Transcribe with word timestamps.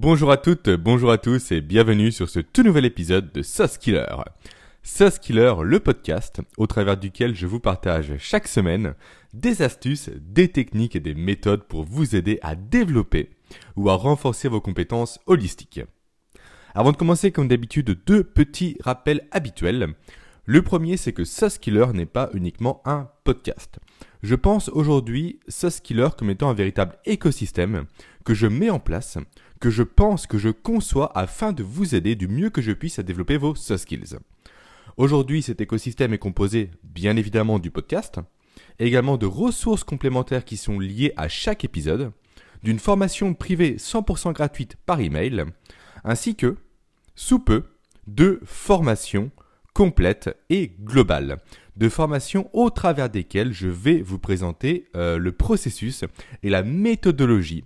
Bonjour 0.00 0.30
à 0.30 0.36
toutes, 0.36 0.70
bonjour 0.70 1.10
à 1.10 1.18
tous 1.18 1.50
et 1.50 1.60
bienvenue 1.60 2.12
sur 2.12 2.28
ce 2.28 2.38
tout 2.38 2.62
nouvel 2.62 2.84
épisode 2.84 3.32
de 3.32 3.42
Sauce 3.42 3.78
Killer. 3.78 4.06
Sauce 4.84 5.18
Killer, 5.18 5.54
le 5.64 5.80
podcast 5.80 6.40
au 6.56 6.68
travers 6.68 6.96
duquel 6.96 7.34
je 7.34 7.48
vous 7.48 7.58
partage 7.58 8.12
chaque 8.18 8.46
semaine 8.46 8.94
des 9.34 9.60
astuces, 9.60 10.08
des 10.20 10.52
techniques 10.52 10.94
et 10.94 11.00
des 11.00 11.14
méthodes 11.14 11.64
pour 11.64 11.82
vous 11.82 12.14
aider 12.14 12.38
à 12.42 12.54
développer 12.54 13.30
ou 13.74 13.90
à 13.90 13.96
renforcer 13.96 14.46
vos 14.46 14.60
compétences 14.60 15.18
holistiques. 15.26 15.80
Avant 16.76 16.92
de 16.92 16.96
commencer, 16.96 17.32
comme 17.32 17.48
d'habitude, 17.48 17.98
deux 18.06 18.22
petits 18.22 18.76
rappels 18.84 19.26
habituels. 19.32 19.94
Le 20.44 20.62
premier, 20.62 20.96
c'est 20.96 21.12
que 21.12 21.24
Sauce 21.24 21.58
Killer 21.58 21.86
n'est 21.92 22.06
pas 22.06 22.30
uniquement 22.34 22.82
un 22.84 23.08
podcast. 23.24 23.80
Je 24.22 24.36
pense 24.36 24.68
aujourd'hui 24.68 25.40
Sauce 25.48 25.80
Killer 25.80 26.08
comme 26.16 26.30
étant 26.30 26.50
un 26.50 26.54
véritable 26.54 26.98
écosystème 27.04 27.86
que 28.24 28.34
je 28.34 28.46
mets 28.46 28.70
en 28.70 28.78
place, 28.78 29.18
que 29.60 29.70
je 29.70 29.82
pense, 29.82 30.26
que 30.26 30.38
je 30.38 30.50
conçois 30.50 31.10
afin 31.16 31.52
de 31.52 31.62
vous 31.62 31.94
aider 31.94 32.14
du 32.14 32.28
mieux 32.28 32.50
que 32.50 32.62
je 32.62 32.72
puisse 32.72 32.98
à 32.98 33.02
développer 33.02 33.36
vos 33.36 33.54
soft 33.54 33.82
skills. 33.82 34.18
Aujourd'hui, 34.96 35.42
cet 35.42 35.60
écosystème 35.60 36.12
est 36.12 36.18
composé 36.18 36.70
bien 36.82 37.16
évidemment 37.16 37.58
du 37.58 37.70
podcast, 37.70 38.20
également 38.78 39.16
de 39.16 39.26
ressources 39.26 39.84
complémentaires 39.84 40.44
qui 40.44 40.56
sont 40.56 40.78
liées 40.78 41.12
à 41.16 41.28
chaque 41.28 41.64
épisode, 41.64 42.12
d'une 42.62 42.78
formation 42.78 43.34
privée 43.34 43.76
100% 43.76 44.32
gratuite 44.32 44.76
par 44.86 45.00
email, 45.00 45.44
ainsi 46.04 46.34
que, 46.34 46.56
sous 47.14 47.38
peu, 47.38 47.64
de 48.06 48.40
formations 48.44 49.30
complètes 49.74 50.36
et 50.50 50.72
globales, 50.80 51.38
de 51.76 51.88
formations 51.88 52.50
au 52.52 52.70
travers 52.70 53.10
desquelles 53.10 53.52
je 53.52 53.68
vais 53.68 54.02
vous 54.02 54.18
présenter 54.18 54.86
euh, 54.96 55.18
le 55.18 55.30
processus 55.30 56.04
et 56.42 56.50
la 56.50 56.64
méthodologie 56.64 57.64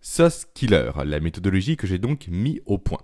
Sauce 0.00 0.46
Killer, 0.54 0.90
la 1.04 1.20
méthodologie 1.20 1.76
que 1.76 1.86
j'ai 1.86 1.98
donc 1.98 2.28
mis 2.28 2.60
au 2.66 2.78
point. 2.78 3.00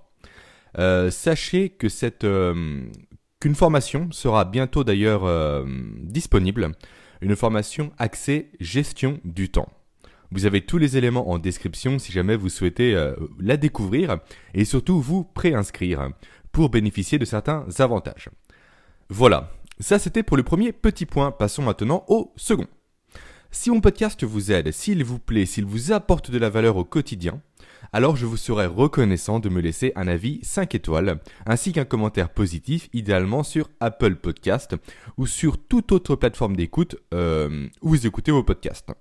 Euh, 0.78 1.10
sachez 1.10 1.70
que 1.70 1.88
cette 1.88 2.24
euh, 2.24 2.82
qu'une 3.40 3.54
formation 3.54 4.10
sera 4.10 4.44
bientôt 4.44 4.84
d'ailleurs 4.84 5.24
euh, 5.24 5.64
disponible, 6.00 6.72
une 7.20 7.36
formation 7.36 7.92
axée 7.98 8.50
gestion 8.60 9.20
du 9.24 9.50
temps. 9.50 9.68
Vous 10.30 10.46
avez 10.46 10.62
tous 10.62 10.78
les 10.78 10.96
éléments 10.96 11.30
en 11.30 11.38
description 11.38 11.98
si 11.98 12.10
jamais 12.10 12.34
vous 12.34 12.48
souhaitez 12.48 12.98
la 13.38 13.56
découvrir 13.56 14.18
et 14.52 14.64
surtout 14.64 15.00
vous 15.00 15.22
préinscrire 15.22 16.08
pour 16.50 16.70
bénéficier 16.70 17.18
de 17.18 17.24
certains 17.24 17.66
avantages. 17.78 18.30
Voilà, 19.08 19.52
ça 19.78 20.00
c'était 20.00 20.24
pour 20.24 20.36
le 20.36 20.42
premier 20.42 20.72
petit 20.72 21.06
point, 21.06 21.30
passons 21.30 21.62
maintenant 21.62 22.04
au 22.08 22.32
second. 22.36 22.66
Si 23.54 23.70
mon 23.70 23.80
podcast 23.80 24.24
vous 24.24 24.50
aide, 24.50 24.72
s'il 24.72 25.04
vous 25.04 25.20
plaît, 25.20 25.46
s'il 25.46 25.64
vous 25.64 25.92
apporte 25.92 26.28
de 26.28 26.38
la 26.38 26.50
valeur 26.50 26.76
au 26.76 26.84
quotidien, 26.84 27.40
alors 27.92 28.16
je 28.16 28.26
vous 28.26 28.36
serais 28.36 28.66
reconnaissant 28.66 29.38
de 29.38 29.48
me 29.48 29.60
laisser 29.60 29.92
un 29.94 30.08
avis 30.08 30.40
5 30.42 30.74
étoiles, 30.74 31.20
ainsi 31.46 31.72
qu'un 31.72 31.84
commentaire 31.84 32.30
positif, 32.30 32.88
idéalement 32.92 33.44
sur 33.44 33.70
Apple 33.78 34.16
Podcast 34.16 34.74
ou 35.18 35.28
sur 35.28 35.56
toute 35.56 35.92
autre 35.92 36.16
plateforme 36.16 36.56
d'écoute 36.56 36.96
euh, 37.14 37.68
où 37.80 37.90
vous 37.90 38.06
écoutez 38.08 38.32
vos 38.32 38.42
podcasts. 38.42 38.92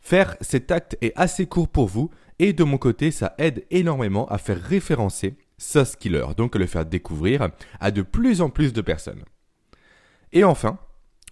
Faire 0.00 0.36
cet 0.40 0.72
acte 0.72 0.98
est 1.00 1.12
assez 1.14 1.46
court 1.46 1.68
pour 1.68 1.86
vous 1.86 2.10
et 2.40 2.52
de 2.52 2.64
mon 2.64 2.78
côté 2.78 3.12
ça 3.12 3.32
aide 3.38 3.64
énormément 3.70 4.26
à 4.26 4.38
faire 4.38 4.60
référencer 4.60 5.36
Sauce 5.56 5.94
Killer, 5.94 6.26
donc 6.36 6.56
à 6.56 6.58
le 6.58 6.66
faire 6.66 6.84
découvrir 6.84 7.48
à 7.78 7.92
de 7.92 8.02
plus 8.02 8.40
en 8.40 8.50
plus 8.50 8.72
de 8.72 8.80
personnes. 8.80 9.22
Et 10.32 10.42
enfin, 10.42 10.78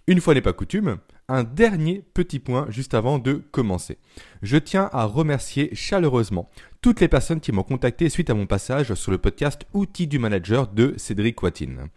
une 0.07 0.21
fois 0.21 0.33
n'est 0.33 0.41
pas 0.41 0.53
coutume, 0.53 0.97
un 1.31 1.43
dernier 1.43 2.03
petit 2.13 2.39
point 2.39 2.67
juste 2.69 2.93
avant 2.93 3.19
de 3.19 3.41
commencer. 3.51 3.97
Je 4.41 4.57
tiens 4.57 4.89
à 4.91 5.05
remercier 5.05 5.69
chaleureusement 5.73 6.49
toutes 6.81 6.99
les 6.99 7.07
personnes 7.07 7.39
qui 7.39 7.51
m'ont 7.51 7.63
contacté 7.63 8.09
suite 8.09 8.29
à 8.29 8.33
mon 8.33 8.45
passage 8.45 8.93
sur 8.95 9.11
le 9.11 9.17
podcast 9.17 9.65
Outils 9.73 10.07
du 10.07 10.19
manager 10.19 10.67
de 10.67 10.93
Cédric 10.97 11.41
Watine. 11.41 11.87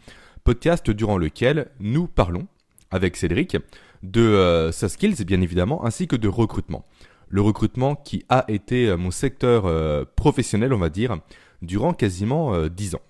Podcast 0.44 0.90
durant 0.90 1.18
lequel 1.18 1.70
nous 1.80 2.06
parlons 2.06 2.46
avec 2.90 3.16
Cédric 3.16 3.56
de 4.02 4.20
euh, 4.20 4.72
soft 4.72 4.94
skills 4.94 5.24
bien 5.24 5.40
évidemment 5.40 5.84
ainsi 5.84 6.06
que 6.06 6.16
de 6.16 6.28
recrutement. 6.28 6.84
Le 7.28 7.40
recrutement 7.40 7.96
qui 7.96 8.24
a 8.28 8.44
été 8.48 8.88
euh, 8.88 8.96
mon 8.96 9.10
secteur 9.10 9.64
euh, 9.66 10.04
professionnel 10.16 10.72
on 10.72 10.78
va 10.78 10.90
dire 10.90 11.18
durant 11.62 11.94
quasiment 11.94 12.66
10 12.68 12.96
ans. 12.96 13.00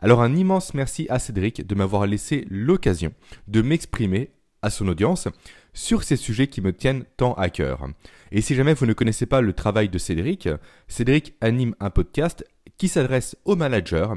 Alors 0.00 0.22
un 0.22 0.34
immense 0.36 0.72
merci 0.72 1.06
à 1.10 1.18
Cédric 1.18 1.66
de 1.66 1.74
m'avoir 1.74 2.06
laissé 2.06 2.46
l'occasion 2.48 3.12
de 3.48 3.60
m'exprimer 3.60 4.30
à 4.62 4.70
son 4.70 4.88
audience 4.88 5.28
sur 5.74 6.02
ces 6.04 6.16
sujets 6.16 6.46
qui 6.46 6.60
me 6.60 6.72
tiennent 6.72 7.04
tant 7.16 7.34
à 7.34 7.50
cœur. 7.50 7.88
Et 8.30 8.40
si 8.40 8.54
jamais 8.54 8.74
vous 8.74 8.86
ne 8.86 8.92
connaissez 8.92 9.26
pas 9.26 9.40
le 9.40 9.52
travail 9.52 9.88
de 9.88 9.98
Cédric, 9.98 10.48
Cédric 10.88 11.34
anime 11.40 11.74
un 11.80 11.90
podcast 11.90 12.44
qui 12.78 12.88
s'adresse 12.88 13.36
aux 13.44 13.56
managers 13.56 14.08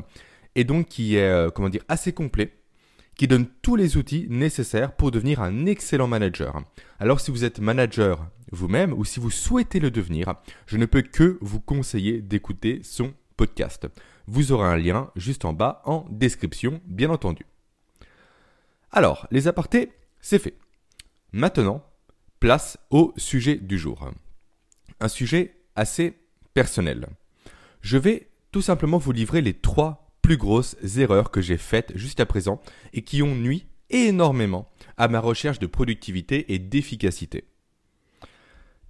et 0.56 0.63
donc 0.63 0.88
qui 0.88 1.16
est 1.16 1.29
euh, 1.29 1.50
comment 1.50 1.69
dire 1.69 1.83
assez 1.88 2.13
complet, 2.13 2.53
qui 3.17 3.28
donne 3.28 3.47
tous 3.61 3.75
les 3.75 3.97
outils 3.97 4.28
nécessaires 4.29 4.95
pour 4.95 5.11
devenir 5.11 5.41
un 5.41 5.66
excellent 5.66 6.07
manager. 6.07 6.62
Alors 7.00 7.19
si 7.19 7.31
vous 7.31 7.44
êtes 7.44 7.59
manager 7.59 8.27
vous-même 8.51 8.94
ou 8.94 9.06
si 9.06 9.19
vous 9.19 9.31
souhaitez 9.31 9.79
le 9.79 9.91
devenir, 9.91 10.35
je 10.67 10.77
ne 10.77 10.85
peux 10.85 11.01
que 11.01 11.38
vous 11.41 11.59
conseiller 11.59 12.22
d'écouter 12.22 12.81
son 12.83 13.13
podcast. 13.38 13.88
Vous 14.27 14.51
aurez 14.51 14.67
un 14.67 14.77
lien 14.77 15.12
juste 15.16 15.45
en 15.45 15.53
bas 15.53 15.81
en 15.85 16.06
description, 16.09 16.81
bien 16.85 17.09
entendu. 17.09 17.45
Alors, 18.91 19.27
les 19.29 19.47
apartés, 19.47 19.91
c'est 20.25 20.40
fait. 20.40 20.58
Maintenant, 21.34 21.86
place 22.40 22.80
au 22.90 23.13
sujet 23.16 23.58
du 23.58 23.78
jour. 23.78 24.09
Un 25.00 25.08
sujet 25.08 25.56
assez 25.75 26.18
personnel. 26.56 27.06
Je 27.81 28.00
vais 28.00 28.31
tout 28.52 28.63
simplement 28.63 28.97
vous 28.97 29.12
livrer 29.12 29.44
les 29.44 29.53
trois 29.53 30.09
plus 30.24 30.38
grosses 30.38 30.78
erreurs 30.97 31.30
que 31.30 31.41
j'ai 31.41 31.59
faites 31.59 31.96
jusqu'à 31.96 32.25
présent 32.25 32.59
et 32.91 33.03
qui 33.03 33.22
ont 33.22 33.36
nui 33.36 33.68
énormément 33.91 34.68
à 34.97 35.09
ma 35.09 35.19
recherche 35.19 35.59
de 35.59 35.68
productivité 35.68 36.52
et 36.56 36.57
d'efficacité. 36.57 37.44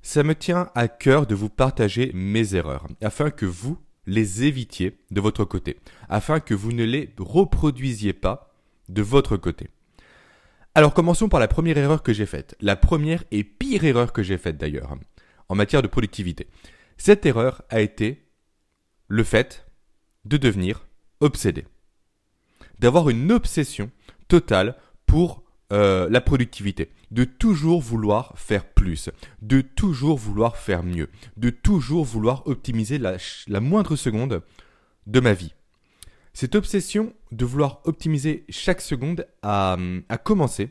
Ça 0.03 0.23
me 0.23 0.35
tient 0.35 0.71
à 0.73 0.87
cœur 0.87 1.27
de 1.27 1.35
vous 1.35 1.49
partager 1.49 2.11
mes 2.13 2.55
erreurs 2.55 2.87
afin 3.01 3.29
que 3.29 3.45
vous 3.45 3.77
les 4.05 4.45
évitiez 4.45 4.99
de 5.11 5.19
votre 5.19 5.43
côté, 5.43 5.81
afin 6.07 6.39
que 6.39 6.53
vous 6.53 6.71
ne 6.71 6.85
les 6.85 7.13
reproduisiez 7.17 8.13
pas 8.13 8.55
de 8.87 9.01
votre 9.01 9.35
côté. 9.35 9.69
Alors 10.77 10.93
commençons 10.93 11.29
par 11.29 11.39
la 11.39 11.47
première 11.47 11.77
erreur 11.77 12.03
que 12.03 12.11
j'ai 12.11 12.25
faite. 12.25 12.57
La 12.59 12.75
première 12.75 13.23
et 13.31 13.45
pire 13.45 13.85
erreur 13.85 14.11
que 14.11 14.21
j'ai 14.21 14.37
faite 14.37 14.57
d'ailleurs, 14.57 14.93
en 15.47 15.55
matière 15.55 15.81
de 15.81 15.87
productivité. 15.87 16.47
Cette 16.97 17.25
erreur 17.25 17.61
a 17.69 17.79
été 17.79 18.27
le 19.07 19.23
fait 19.23 19.65
de 20.25 20.35
devenir 20.35 20.85
obsédé. 21.21 21.65
D'avoir 22.79 23.09
une 23.09 23.31
obsession 23.31 23.89
totale 24.27 24.75
pour 25.05 25.43
euh, 25.71 26.09
la 26.09 26.19
productivité. 26.19 26.89
De 27.09 27.23
toujours 27.23 27.81
vouloir 27.81 28.33
faire 28.37 28.65
plus. 28.65 29.09
De 29.41 29.61
toujours 29.61 30.17
vouloir 30.17 30.57
faire 30.57 30.83
mieux. 30.83 31.09
De 31.37 31.51
toujours 31.51 32.03
vouloir 32.03 32.45
optimiser 32.47 32.97
la 32.97 33.59
moindre 33.61 33.95
seconde 33.95 34.41
de 35.07 35.19
ma 35.21 35.33
vie. 35.33 35.53
Cette 36.35 36.55
obsession 36.55 37.13
de 37.31 37.45
vouloir 37.45 37.79
optimiser 37.85 38.43
chaque 38.49 38.81
seconde 38.81 39.25
a, 39.41 39.77
commencé 40.25 40.69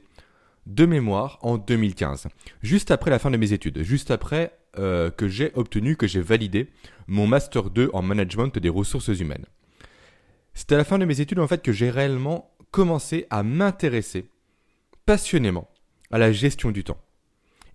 de 0.66 0.84
mémoire 0.84 1.38
en 1.40 1.56
2015, 1.56 2.28
juste 2.62 2.90
après 2.90 3.10
la 3.10 3.18
fin 3.18 3.30
de 3.30 3.38
mes 3.38 3.54
études, 3.54 3.82
juste 3.82 4.10
après 4.10 4.52
euh, 4.78 5.10
que 5.10 5.26
j'ai 5.26 5.52
obtenu, 5.54 5.96
que 5.96 6.06
j'ai 6.06 6.20
validé 6.20 6.68
mon 7.06 7.26
Master 7.26 7.70
2 7.70 7.88
en 7.94 8.02
Management 8.02 8.58
des 8.58 8.68
ressources 8.68 9.08
humaines. 9.08 9.46
C'est 10.52 10.70
à 10.72 10.76
la 10.76 10.84
fin 10.84 10.98
de 10.98 11.06
mes 11.06 11.22
études 11.22 11.38
en 11.38 11.48
fait 11.48 11.62
que 11.62 11.72
j'ai 11.72 11.88
réellement 11.88 12.54
commencé 12.70 13.26
à 13.30 13.42
m'intéresser 13.42 14.28
passionnément 15.06 15.70
à 16.10 16.18
la 16.18 16.30
gestion 16.30 16.72
du 16.72 16.84
temps. 16.84 17.00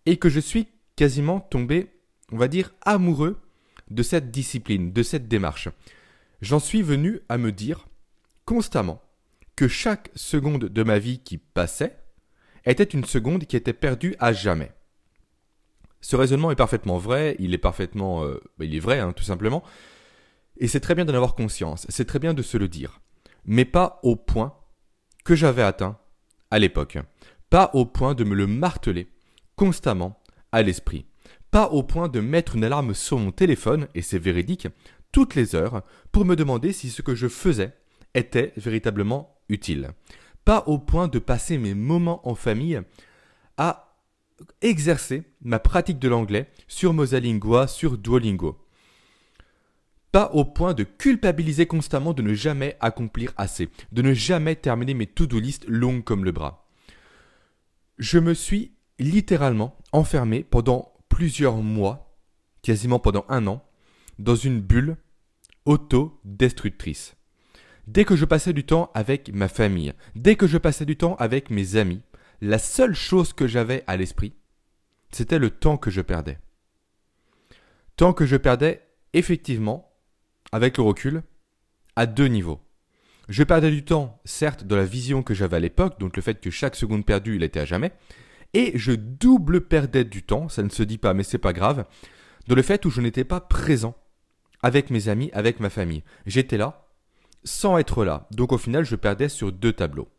Et 0.05 0.17
que 0.17 0.29
je 0.29 0.39
suis 0.39 0.67
quasiment 0.95 1.39
tombé, 1.39 1.87
on 2.31 2.37
va 2.37 2.49
dire, 2.49 2.71
amoureux 2.83 3.39
de 3.89 4.03
cette 4.03 4.29
discipline, 4.29 4.93
de 4.93 5.01
cette 5.01 5.27
démarche 5.27 5.69
j'en 6.41 6.59
suis 6.59 6.81
venu 6.81 7.21
à 7.29 7.37
me 7.37 7.51
dire 7.51 7.87
constamment 8.45 9.01
que 9.55 9.67
chaque 9.67 10.09
seconde 10.15 10.65
de 10.65 10.83
ma 10.83 10.99
vie 10.99 11.19
qui 11.19 11.37
passait 11.37 11.97
était 12.65 12.83
une 12.83 13.05
seconde 13.05 13.45
qui 13.45 13.55
était 13.55 13.73
perdue 13.73 14.15
à 14.19 14.33
jamais. 14.33 14.71
Ce 16.01 16.15
raisonnement 16.15 16.51
est 16.51 16.55
parfaitement 16.55 16.97
vrai, 16.97 17.35
il 17.39 17.53
est 17.53 17.59
parfaitement, 17.59 18.23
euh, 18.23 18.41
bah, 18.57 18.65
il 18.65 18.75
est 18.75 18.79
vrai 18.79 18.99
hein, 18.99 19.11
tout 19.11 19.23
simplement, 19.23 19.63
et 20.57 20.67
c'est 20.67 20.79
très 20.79 20.95
bien 20.95 21.05
d'en 21.05 21.13
avoir 21.13 21.35
conscience, 21.35 21.85
c'est 21.89 22.05
très 22.05 22.19
bien 22.19 22.33
de 22.33 22.41
se 22.41 22.57
le 22.57 22.67
dire, 22.67 23.01
mais 23.45 23.65
pas 23.65 23.99
au 24.03 24.15
point 24.15 24.55
que 25.25 25.35
j'avais 25.35 25.61
atteint 25.61 25.97
à 26.51 26.59
l'époque, 26.59 26.97
pas 27.49 27.69
au 27.73 27.85
point 27.85 28.13
de 28.13 28.23
me 28.23 28.35
le 28.35 28.47
marteler 28.47 29.09
constamment 29.55 30.21
à 30.51 30.61
l'esprit, 30.61 31.05
pas 31.51 31.67
au 31.67 31.83
point 31.83 32.07
de 32.07 32.21
mettre 32.21 32.55
une 32.55 32.63
alarme 32.63 32.93
sur 32.93 33.17
mon 33.17 33.31
téléphone, 33.31 33.87
et 33.93 34.01
c'est 34.01 34.19
véridique, 34.19 34.67
toutes 35.11 35.35
les 35.35 35.55
heures 35.55 35.83
pour 36.11 36.25
me 36.25 36.35
demander 36.35 36.73
si 36.73 36.89
ce 36.89 37.01
que 37.01 37.15
je 37.15 37.27
faisais 37.27 37.73
était 38.13 38.53
véritablement 38.57 39.37
utile. 39.49 39.91
Pas 40.45 40.63
au 40.67 40.79
point 40.79 41.07
de 41.07 41.19
passer 41.19 41.57
mes 41.57 41.73
moments 41.73 42.27
en 42.27 42.35
famille 42.35 42.81
à 43.57 43.97
exercer 44.61 45.23
ma 45.41 45.59
pratique 45.59 45.99
de 45.99 46.07
l'anglais 46.07 46.49
sur 46.67 46.93
Mosalingua, 46.93 47.67
sur 47.67 47.97
Duolingo. 47.97 48.57
Pas 50.11 50.31
au 50.33 50.43
point 50.43 50.73
de 50.73 50.83
culpabiliser 50.83 51.67
constamment 51.67 52.13
de 52.13 52.23
ne 52.23 52.33
jamais 52.33 52.77
accomplir 52.79 53.31
assez, 53.37 53.69
de 53.91 54.01
ne 54.01 54.13
jamais 54.13 54.55
terminer 54.55 54.95
mes 54.95 55.05
to-do 55.05 55.39
list 55.39 55.65
longues 55.67 56.03
comme 56.03 56.25
le 56.25 56.31
bras. 56.31 56.67
Je 57.99 58.17
me 58.17 58.33
suis 58.33 58.71
littéralement 58.97 59.77
enfermé 59.91 60.43
pendant 60.43 60.93
plusieurs 61.09 61.57
mois, 61.57 62.17
quasiment 62.63 62.99
pendant 62.99 63.25
un 63.29 63.45
an, 63.45 63.63
dans 64.19 64.35
une 64.35 64.61
bulle 64.61 64.97
auto-destructrice. 65.65 67.15
Dès 67.87 68.05
que 68.05 68.15
je 68.15 68.25
passais 68.25 68.53
du 68.53 68.65
temps 68.65 68.91
avec 68.93 69.33
ma 69.33 69.47
famille, 69.47 69.93
dès 70.15 70.35
que 70.35 70.45
je 70.45 70.57
passais 70.57 70.85
du 70.85 70.95
temps 70.95 71.15
avec 71.15 71.49
mes 71.49 71.75
amis, 71.75 72.03
la 72.41 72.59
seule 72.59 72.93
chose 72.93 73.33
que 73.33 73.47
j'avais 73.47 73.83
à 73.87 73.97
l'esprit, 73.97 74.33
c'était 75.11 75.39
le 75.39 75.49
temps 75.49 75.77
que 75.77 75.89
je 75.89 76.01
perdais. 76.01 76.37
Temps 77.95 78.13
que 78.13 78.25
je 78.25 78.37
perdais 78.37 78.85
effectivement, 79.13 79.91
avec 80.51 80.77
le 80.77 80.83
recul, 80.83 81.23
à 81.95 82.05
deux 82.05 82.27
niveaux. 82.27 82.61
Je 83.27 83.43
perdais 83.43 83.71
du 83.71 83.83
temps, 83.83 84.19
certes, 84.25 84.63
de 84.63 84.75
la 84.75 84.85
vision 84.85 85.23
que 85.23 85.33
j'avais 85.33 85.57
à 85.57 85.59
l'époque, 85.59 85.99
donc 85.99 86.15
le 86.15 86.21
fait 86.21 86.39
que 86.39 86.49
chaque 86.49 86.75
seconde 86.75 87.05
perdue, 87.05 87.35
il 87.35 87.43
était 87.43 87.59
à 87.59 87.65
jamais, 87.65 87.91
et 88.53 88.71
je 88.75 88.91
double 88.91 89.61
perdais 89.61 90.03
du 90.03 90.23
temps, 90.23 90.49
ça 90.49 90.63
ne 90.63 90.69
se 90.69 90.83
dit 90.83 90.97
pas, 90.97 91.13
mais 91.13 91.23
c'est 91.23 91.37
pas 91.37 91.53
grave, 91.53 91.85
de 92.47 92.55
le 92.55 92.61
fait 92.61 92.85
où 92.85 92.89
je 92.89 93.01
n'étais 93.01 93.23
pas 93.23 93.39
présent 93.39 93.95
avec 94.61 94.89
mes 94.89 95.09
amis, 95.09 95.29
avec 95.33 95.59
ma 95.59 95.69
famille. 95.69 96.03
J'étais 96.25 96.57
là, 96.57 96.87
sans 97.43 97.77
être 97.77 98.03
là, 98.03 98.27
donc 98.31 98.51
au 98.51 98.57
final, 98.57 98.83
je 98.83 98.95
perdais 98.95 99.29
sur 99.29 99.51
deux 99.51 99.73
tableaux. 99.73 100.09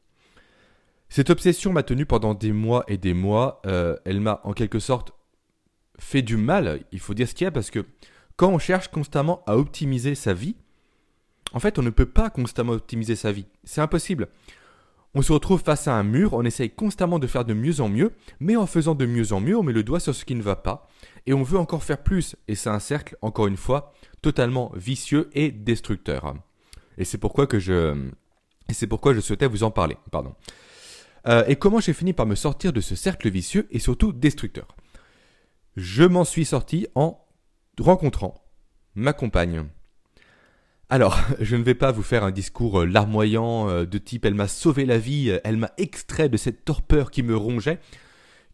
Cette 1.08 1.30
obsession 1.30 1.72
m'a 1.72 1.82
tenu 1.82 2.06
pendant 2.06 2.34
des 2.34 2.52
mois 2.52 2.84
et 2.86 2.96
des 2.96 3.14
mois, 3.14 3.60
euh, 3.66 3.96
elle 4.04 4.20
m'a 4.20 4.40
en 4.44 4.52
quelque 4.52 4.78
sorte 4.78 5.12
fait 5.98 6.22
du 6.22 6.36
mal, 6.36 6.82
il 6.92 7.00
faut 7.00 7.14
dire 7.14 7.28
ce 7.28 7.34
qu'il 7.34 7.44
y 7.44 7.48
a, 7.48 7.50
parce 7.50 7.70
que 7.70 7.84
quand 8.36 8.48
on 8.48 8.58
cherche 8.58 8.88
constamment 8.88 9.42
à 9.46 9.56
optimiser 9.56 10.14
sa 10.14 10.32
vie, 10.32 10.56
en 11.52 11.60
fait, 11.60 11.78
on 11.78 11.82
ne 11.82 11.90
peut 11.90 12.06
pas 12.06 12.30
constamment 12.30 12.72
optimiser 12.72 13.16
sa 13.16 13.32
vie. 13.32 13.46
C'est 13.64 13.80
impossible. 13.80 14.28
On 15.14 15.22
se 15.22 15.32
retrouve 15.32 15.60
face 15.60 15.88
à 15.88 15.94
un 15.94 16.04
mur, 16.04 16.34
on 16.34 16.44
essaye 16.44 16.70
constamment 16.70 17.18
de 17.18 17.26
faire 17.26 17.44
de 17.44 17.52
mieux 17.52 17.80
en 17.80 17.88
mieux, 17.88 18.12
mais 18.38 18.54
en 18.54 18.66
faisant 18.66 18.94
de 18.94 19.06
mieux 19.06 19.32
en 19.32 19.40
mieux, 19.40 19.56
on 19.56 19.64
met 19.64 19.72
le 19.72 19.82
doigt 19.82 19.98
sur 19.98 20.14
ce 20.14 20.24
qui 20.24 20.36
ne 20.36 20.42
va 20.42 20.54
pas, 20.54 20.88
et 21.26 21.32
on 21.32 21.42
veut 21.42 21.58
encore 21.58 21.82
faire 21.82 22.02
plus, 22.02 22.36
et 22.46 22.54
c'est 22.54 22.70
un 22.70 22.78
cercle, 22.78 23.16
encore 23.20 23.48
une 23.48 23.56
fois, 23.56 23.92
totalement 24.22 24.70
vicieux 24.76 25.28
et 25.32 25.50
destructeur. 25.50 26.34
Et 26.96 27.04
c'est 27.04 27.18
pourquoi 27.18 27.48
que 27.48 27.58
je, 27.58 28.08
et 28.68 28.72
c'est 28.72 28.86
pourquoi 28.86 29.12
je 29.12 29.20
souhaitais 29.20 29.48
vous 29.48 29.64
en 29.64 29.72
parler, 29.72 29.96
pardon. 30.12 30.34
Euh, 31.26 31.44
et 31.48 31.56
comment 31.56 31.80
j'ai 31.80 31.92
fini 31.92 32.12
par 32.12 32.26
me 32.26 32.36
sortir 32.36 32.72
de 32.72 32.80
ce 32.80 32.94
cercle 32.94 33.28
vicieux 33.30 33.66
et 33.72 33.80
surtout 33.80 34.12
destructeur? 34.12 34.68
Je 35.76 36.04
m'en 36.04 36.24
suis 36.24 36.44
sorti 36.44 36.86
en 36.94 37.18
rencontrant 37.78 38.42
ma 38.94 39.12
compagne. 39.12 39.66
Alors, 40.92 41.20
je 41.40 41.54
ne 41.54 41.62
vais 41.62 41.76
pas 41.76 41.92
vous 41.92 42.02
faire 42.02 42.24
un 42.24 42.32
discours 42.32 42.80
euh, 42.80 42.84
larmoyant 42.84 43.68
euh, 43.68 43.86
de 43.86 43.98
type 43.98 44.24
elle 44.24 44.34
m'a 44.34 44.48
sauvé 44.48 44.84
la 44.84 44.98
vie, 44.98 45.30
euh, 45.30 45.38
elle 45.44 45.56
m'a 45.56 45.70
extrait 45.78 46.28
de 46.28 46.36
cette 46.36 46.64
torpeur 46.64 47.12
qui 47.12 47.22
me 47.22 47.36
rongeait, 47.36 47.78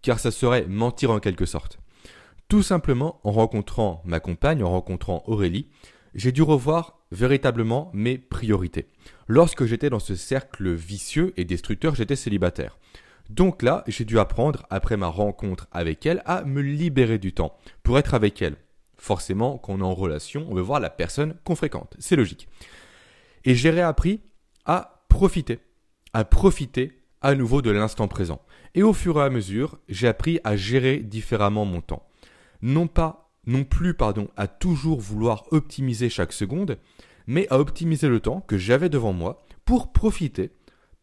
car 0.02 0.20
ça 0.20 0.30
serait 0.30 0.66
mentir 0.66 1.10
en 1.10 1.18
quelque 1.18 1.46
sorte. 1.46 1.78
Tout 2.48 2.62
simplement, 2.62 3.20
en 3.24 3.32
rencontrant 3.32 4.02
ma 4.04 4.20
compagne, 4.20 4.62
en 4.62 4.70
rencontrant 4.70 5.24
Aurélie, 5.26 5.68
j'ai 6.14 6.30
dû 6.30 6.42
revoir 6.42 6.98
véritablement 7.10 7.90
mes 7.94 8.18
priorités. 8.18 8.86
Lorsque 9.28 9.64
j'étais 9.64 9.90
dans 9.90 9.98
ce 9.98 10.14
cercle 10.14 10.72
vicieux 10.72 11.32
et 11.38 11.44
destructeur, 11.44 11.94
j'étais 11.94 12.16
célibataire. 12.16 12.78
Donc 13.30 13.62
là, 13.62 13.82
j'ai 13.88 14.04
dû 14.04 14.18
apprendre, 14.18 14.66
après 14.70 14.96
ma 14.96 15.08
rencontre 15.08 15.66
avec 15.72 16.04
elle, 16.06 16.22
à 16.26 16.44
me 16.44 16.60
libérer 16.60 17.18
du 17.18 17.32
temps 17.32 17.56
pour 17.82 17.98
être 17.98 18.14
avec 18.14 18.40
elle 18.42 18.56
forcément, 19.06 19.56
quand 19.56 19.74
on 19.74 19.78
est 19.78 19.82
en 19.82 19.94
relation, 19.94 20.46
on 20.50 20.54
veut 20.54 20.62
voir 20.62 20.80
la 20.80 20.90
personne 20.90 21.36
qu'on 21.44 21.54
fréquente. 21.54 21.94
C'est 22.00 22.16
logique. 22.16 22.48
Et 23.44 23.54
j'ai 23.54 23.70
réappris 23.70 24.20
à 24.64 25.04
profiter, 25.08 25.60
à 26.12 26.24
profiter 26.24 27.00
à 27.22 27.36
nouveau 27.36 27.62
de 27.62 27.70
l'instant 27.70 28.08
présent. 28.08 28.42
Et 28.74 28.82
au 28.82 28.92
fur 28.92 29.18
et 29.18 29.22
à 29.22 29.30
mesure, 29.30 29.78
j'ai 29.88 30.08
appris 30.08 30.40
à 30.42 30.56
gérer 30.56 30.98
différemment 30.98 31.64
mon 31.64 31.80
temps. 31.80 32.08
Non 32.62 32.88
pas, 32.88 33.30
non 33.46 33.62
plus, 33.62 33.94
pardon, 33.94 34.28
à 34.36 34.48
toujours 34.48 35.00
vouloir 35.00 35.44
optimiser 35.52 36.10
chaque 36.10 36.32
seconde, 36.32 36.76
mais 37.28 37.46
à 37.50 37.60
optimiser 37.60 38.08
le 38.08 38.18
temps 38.18 38.40
que 38.40 38.58
j'avais 38.58 38.88
devant 38.88 39.12
moi 39.12 39.46
pour 39.64 39.92
profiter 39.92 40.50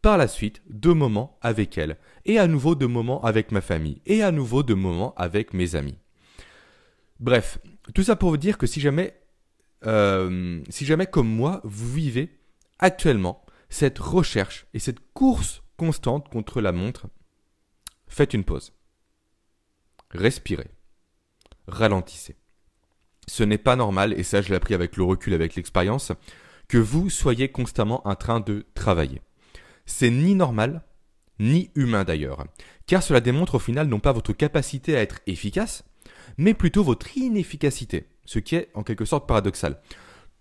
par 0.01 0.17
la 0.17 0.27
suite 0.27 0.61
de 0.69 0.91
moments 0.91 1.38
avec 1.41 1.77
elle, 1.77 1.95
et 2.25 2.38
à 2.38 2.47
nouveau 2.47 2.75
de 2.75 2.85
moments 2.85 3.23
avec 3.23 3.53
ma 3.53 3.61
famille, 3.61 4.01
et 4.06 4.21
à 4.21 4.31
nouveau 4.31 4.61
de 4.61 4.73
moments 4.73 5.13
avec 5.15 5.53
mes 5.53 5.75
amis. 5.75 6.02
Bref, 7.23 7.59
tout 7.95 8.03
ça 8.03 8.17
pour 8.17 8.31
vous 8.31 8.37
dire 8.37 8.57
que 8.57 8.67
si 8.67 8.81
jamais, 8.81 9.17
euh, 9.85 10.61
si 10.67 10.85
jamais 10.85 11.07
comme 11.07 11.29
moi, 11.29 11.61
vous 11.63 11.89
vivez 11.89 12.37
actuellement 12.79 13.45
cette 13.69 13.97
recherche 13.97 14.67
et 14.73 14.79
cette 14.79 14.99
course 15.13 15.63
constante 15.77 16.27
contre 16.27 16.59
la 16.59 16.73
montre, 16.73 17.07
faites 18.09 18.33
une 18.33 18.43
pause. 18.43 18.73
Respirez. 20.11 20.69
Ralentissez. 21.65 22.35
Ce 23.29 23.43
n'est 23.43 23.57
pas 23.57 23.77
normal, 23.77 24.11
et 24.19 24.23
ça 24.23 24.41
je 24.41 24.49
l'ai 24.49 24.57
appris 24.57 24.73
avec 24.73 24.97
le 24.97 25.05
recul, 25.05 25.33
avec 25.33 25.55
l'expérience, 25.55 26.11
que 26.67 26.77
vous 26.77 27.09
soyez 27.09 27.47
constamment 27.47 28.05
en 28.05 28.15
train 28.15 28.41
de 28.41 28.65
travailler. 28.73 29.21
C'est 29.85 30.11
ni 30.11 30.35
normal, 30.35 30.83
ni 31.39 31.71
humain 31.75 32.03
d'ailleurs, 32.03 32.45
car 32.85 33.01
cela 33.01 33.21
démontre 33.21 33.55
au 33.55 33.59
final 33.59 33.87
non 33.87 34.01
pas 34.01 34.11
votre 34.11 34.33
capacité 34.33 34.97
à 34.97 35.01
être 35.01 35.21
efficace, 35.25 35.85
mais 36.37 36.53
plutôt 36.53 36.83
votre 36.83 37.17
inefficacité, 37.17 38.07
ce 38.25 38.39
qui 38.39 38.55
est 38.55 38.69
en 38.73 38.83
quelque 38.83 39.05
sorte 39.05 39.27
paradoxal. 39.27 39.79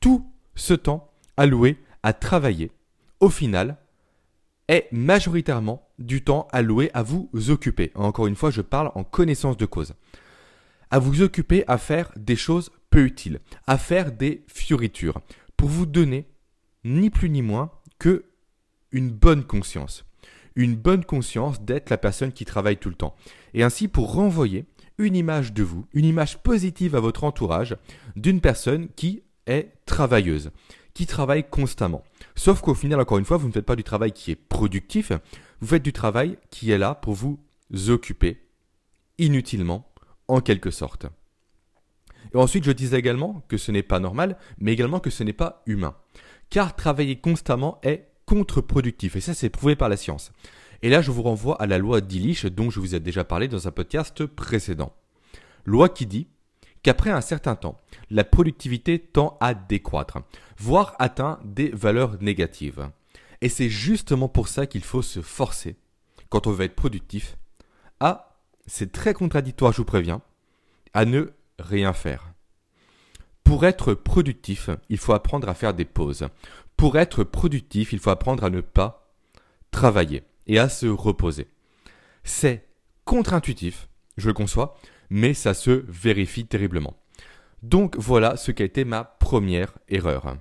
Tout 0.00 0.30
ce 0.54 0.74
temps 0.74 1.10
alloué 1.36 1.78
à 2.02 2.12
travailler, 2.12 2.70
au 3.20 3.28
final, 3.28 3.78
est 4.68 4.88
majoritairement 4.92 5.88
du 5.98 6.22
temps 6.22 6.48
alloué 6.52 6.90
à 6.94 7.02
vous 7.02 7.30
occuper. 7.48 7.92
Encore 7.94 8.26
une 8.26 8.36
fois, 8.36 8.50
je 8.50 8.62
parle 8.62 8.90
en 8.94 9.04
connaissance 9.04 9.56
de 9.56 9.66
cause. 9.66 9.94
À 10.90 10.98
vous 10.98 11.22
occuper 11.22 11.64
à 11.68 11.78
faire 11.78 12.10
des 12.16 12.36
choses 12.36 12.70
peu 12.90 13.04
utiles, 13.04 13.40
à 13.66 13.78
faire 13.78 14.12
des 14.12 14.44
fioritures, 14.48 15.20
pour 15.56 15.68
vous 15.68 15.86
donner 15.86 16.26
ni 16.84 17.10
plus 17.10 17.30
ni 17.30 17.42
moins 17.42 17.70
que 17.98 18.24
une 18.90 19.10
bonne 19.10 19.44
conscience. 19.44 20.04
Une 20.54 20.76
bonne 20.76 21.04
conscience 21.04 21.62
d'être 21.62 21.88
la 21.88 21.96
personne 21.96 22.32
qui 22.32 22.44
travaille 22.44 22.76
tout 22.76 22.90
le 22.90 22.94
temps. 22.94 23.16
Et 23.54 23.62
ainsi 23.62 23.88
pour 23.88 24.12
renvoyer 24.12 24.66
une 25.02 25.16
image 25.16 25.52
de 25.52 25.62
vous, 25.62 25.86
une 25.92 26.04
image 26.04 26.38
positive 26.38 26.94
à 26.94 27.00
votre 27.00 27.24
entourage 27.24 27.76
d'une 28.16 28.40
personne 28.40 28.88
qui 28.96 29.22
est 29.46 29.72
travailleuse, 29.84 30.50
qui 30.94 31.06
travaille 31.06 31.48
constamment. 31.48 32.04
Sauf 32.36 32.60
qu'au 32.60 32.74
final, 32.74 33.00
encore 33.00 33.18
une 33.18 33.24
fois, 33.24 33.36
vous 33.36 33.48
ne 33.48 33.52
faites 33.52 33.66
pas 33.66 33.76
du 33.76 33.84
travail 33.84 34.12
qui 34.12 34.30
est 34.30 34.36
productif, 34.36 35.12
vous 35.60 35.66
faites 35.66 35.82
du 35.82 35.92
travail 35.92 36.38
qui 36.50 36.70
est 36.70 36.78
là 36.78 36.94
pour 36.94 37.14
vous 37.14 37.40
occuper 37.88 38.40
inutilement, 39.18 39.92
en 40.28 40.40
quelque 40.40 40.70
sorte. 40.70 41.06
Et 42.32 42.36
ensuite, 42.36 42.64
je 42.64 42.72
disais 42.72 42.98
également 42.98 43.44
que 43.48 43.56
ce 43.56 43.72
n'est 43.72 43.82
pas 43.82 44.00
normal, 44.00 44.38
mais 44.58 44.72
également 44.72 45.00
que 45.00 45.10
ce 45.10 45.24
n'est 45.24 45.32
pas 45.32 45.62
humain. 45.66 45.94
Car 46.48 46.76
travailler 46.76 47.16
constamment 47.16 47.78
est 47.82 48.08
contre-productif, 48.26 49.16
et 49.16 49.20
ça 49.20 49.34
c'est 49.34 49.50
prouvé 49.50 49.76
par 49.76 49.88
la 49.88 49.96
science. 49.96 50.32
Et 50.82 50.88
là, 50.88 51.00
je 51.00 51.12
vous 51.12 51.22
renvoie 51.22 51.60
à 51.62 51.66
la 51.66 51.78
loi 51.78 52.00
d'Illich 52.00 52.44
dont 52.46 52.68
je 52.68 52.80
vous 52.80 52.96
ai 52.96 53.00
déjà 53.00 53.22
parlé 53.22 53.46
dans 53.46 53.68
un 53.68 53.70
podcast 53.70 54.26
précédent. 54.26 54.92
Loi 55.64 55.88
qui 55.88 56.06
dit 56.06 56.26
qu'après 56.82 57.10
un 57.10 57.20
certain 57.20 57.54
temps, 57.54 57.78
la 58.10 58.24
productivité 58.24 58.98
tend 58.98 59.36
à 59.40 59.54
décroître, 59.54 60.18
voire 60.58 60.96
atteint 60.98 61.38
des 61.44 61.70
valeurs 61.70 62.20
négatives. 62.20 62.90
Et 63.40 63.48
c'est 63.48 63.68
justement 63.68 64.28
pour 64.28 64.48
ça 64.48 64.66
qu'il 64.66 64.82
faut 64.82 65.02
se 65.02 65.20
forcer, 65.20 65.76
quand 66.28 66.48
on 66.48 66.52
veut 66.52 66.64
être 66.64 66.74
productif, 66.74 67.36
à, 68.00 68.36
c'est 68.66 68.90
très 68.90 69.14
contradictoire, 69.14 69.70
je 69.70 69.78
vous 69.78 69.84
préviens, 69.84 70.20
à 70.94 71.04
ne 71.04 71.30
rien 71.60 71.92
faire. 71.92 72.32
Pour 73.44 73.64
être 73.64 73.94
productif, 73.94 74.68
il 74.88 74.98
faut 74.98 75.12
apprendre 75.12 75.48
à 75.48 75.54
faire 75.54 75.74
des 75.74 75.84
pauses. 75.84 76.26
Pour 76.76 76.98
être 76.98 77.22
productif, 77.22 77.92
il 77.92 78.00
faut 78.00 78.10
apprendre 78.10 78.42
à 78.42 78.50
ne 78.50 78.60
pas 78.60 79.12
travailler 79.70 80.24
et 80.46 80.58
à 80.58 80.68
se 80.68 80.86
reposer. 80.86 81.48
C'est 82.24 82.66
contre-intuitif, 83.04 83.88
je 84.16 84.28
le 84.28 84.34
conçois, 84.34 84.76
mais 85.10 85.34
ça 85.34 85.54
se 85.54 85.84
vérifie 85.88 86.46
terriblement. 86.46 86.96
Donc 87.62 87.96
voilà 87.96 88.36
ce 88.36 88.50
qu'a 88.50 88.64
été 88.64 88.84
ma 88.84 89.04
première 89.04 89.78
erreur. 89.88 90.36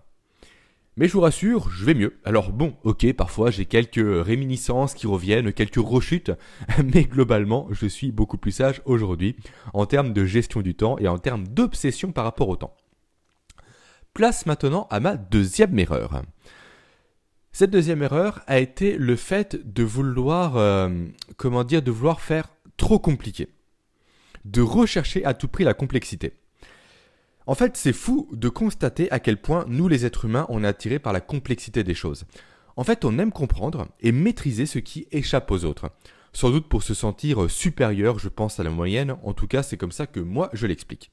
Mais 0.97 1.07
je 1.07 1.13
vous 1.13 1.21
rassure, 1.21 1.69
je 1.69 1.85
vais 1.85 1.93
mieux. 1.93 2.19
Alors 2.25 2.51
bon, 2.51 2.75
ok, 2.83 3.13
parfois 3.13 3.49
j'ai 3.49 3.65
quelques 3.65 4.25
réminiscences 4.25 4.93
qui 4.93 5.07
reviennent, 5.07 5.53
quelques 5.53 5.75
rechutes, 5.77 6.31
mais 6.83 7.03
globalement, 7.03 7.67
je 7.71 7.85
suis 7.85 8.11
beaucoup 8.11 8.37
plus 8.37 8.51
sage 8.51 8.81
aujourd'hui 8.85 9.35
en 9.73 9.85
termes 9.85 10.13
de 10.13 10.25
gestion 10.25 10.61
du 10.61 10.75
temps 10.75 10.97
et 10.99 11.07
en 11.07 11.17
termes 11.17 11.47
d'obsession 11.47 12.11
par 12.11 12.25
rapport 12.25 12.49
au 12.49 12.57
temps. 12.57 12.75
Place 14.13 14.45
maintenant 14.45 14.87
à 14.89 14.99
ma 14.99 15.15
deuxième 15.15 15.79
erreur. 15.79 16.23
Cette 17.53 17.71
deuxième 17.71 18.01
erreur 18.01 18.41
a 18.47 18.59
été 18.59 18.97
le 18.97 19.15
fait 19.15 19.59
de 19.73 19.83
vouloir, 19.83 20.55
euh, 20.55 20.89
comment 21.35 21.63
dire, 21.63 21.81
de 21.81 21.91
vouloir 21.91 22.21
faire 22.21 22.49
trop 22.77 22.97
compliqué. 22.97 23.49
De 24.45 24.61
rechercher 24.61 25.25
à 25.25 25.33
tout 25.33 25.49
prix 25.49 25.65
la 25.65 25.73
complexité. 25.73 26.33
En 27.45 27.55
fait, 27.55 27.75
c'est 27.75 27.93
fou 27.93 28.29
de 28.31 28.47
constater 28.47 29.11
à 29.11 29.19
quel 29.19 29.37
point 29.37 29.65
nous 29.67 29.87
les 29.87 30.05
êtres 30.05 30.25
humains 30.25 30.45
on 30.49 30.63
est 30.63 30.67
attirés 30.67 30.99
par 30.99 31.11
la 31.11 31.19
complexité 31.19 31.83
des 31.83 31.93
choses. 31.93 32.25
En 32.77 32.85
fait, 32.85 33.03
on 33.03 33.19
aime 33.19 33.31
comprendre 33.33 33.87
et 33.99 34.13
maîtriser 34.13 34.65
ce 34.65 34.79
qui 34.79 35.07
échappe 35.11 35.51
aux 35.51 35.65
autres. 35.65 35.91
Sans 36.33 36.49
doute 36.49 36.69
pour 36.69 36.83
se 36.83 36.93
sentir 36.93 37.51
supérieur, 37.51 38.17
je 38.17 38.29
pense 38.29 38.59
à 38.59 38.63
la 38.63 38.69
moyenne, 38.69 39.17
en 39.23 39.33
tout 39.33 39.47
cas 39.47 39.63
c'est 39.63 39.75
comme 39.75 39.91
ça 39.91 40.07
que 40.07 40.21
moi 40.21 40.49
je 40.53 40.65
l'explique. 40.65 41.11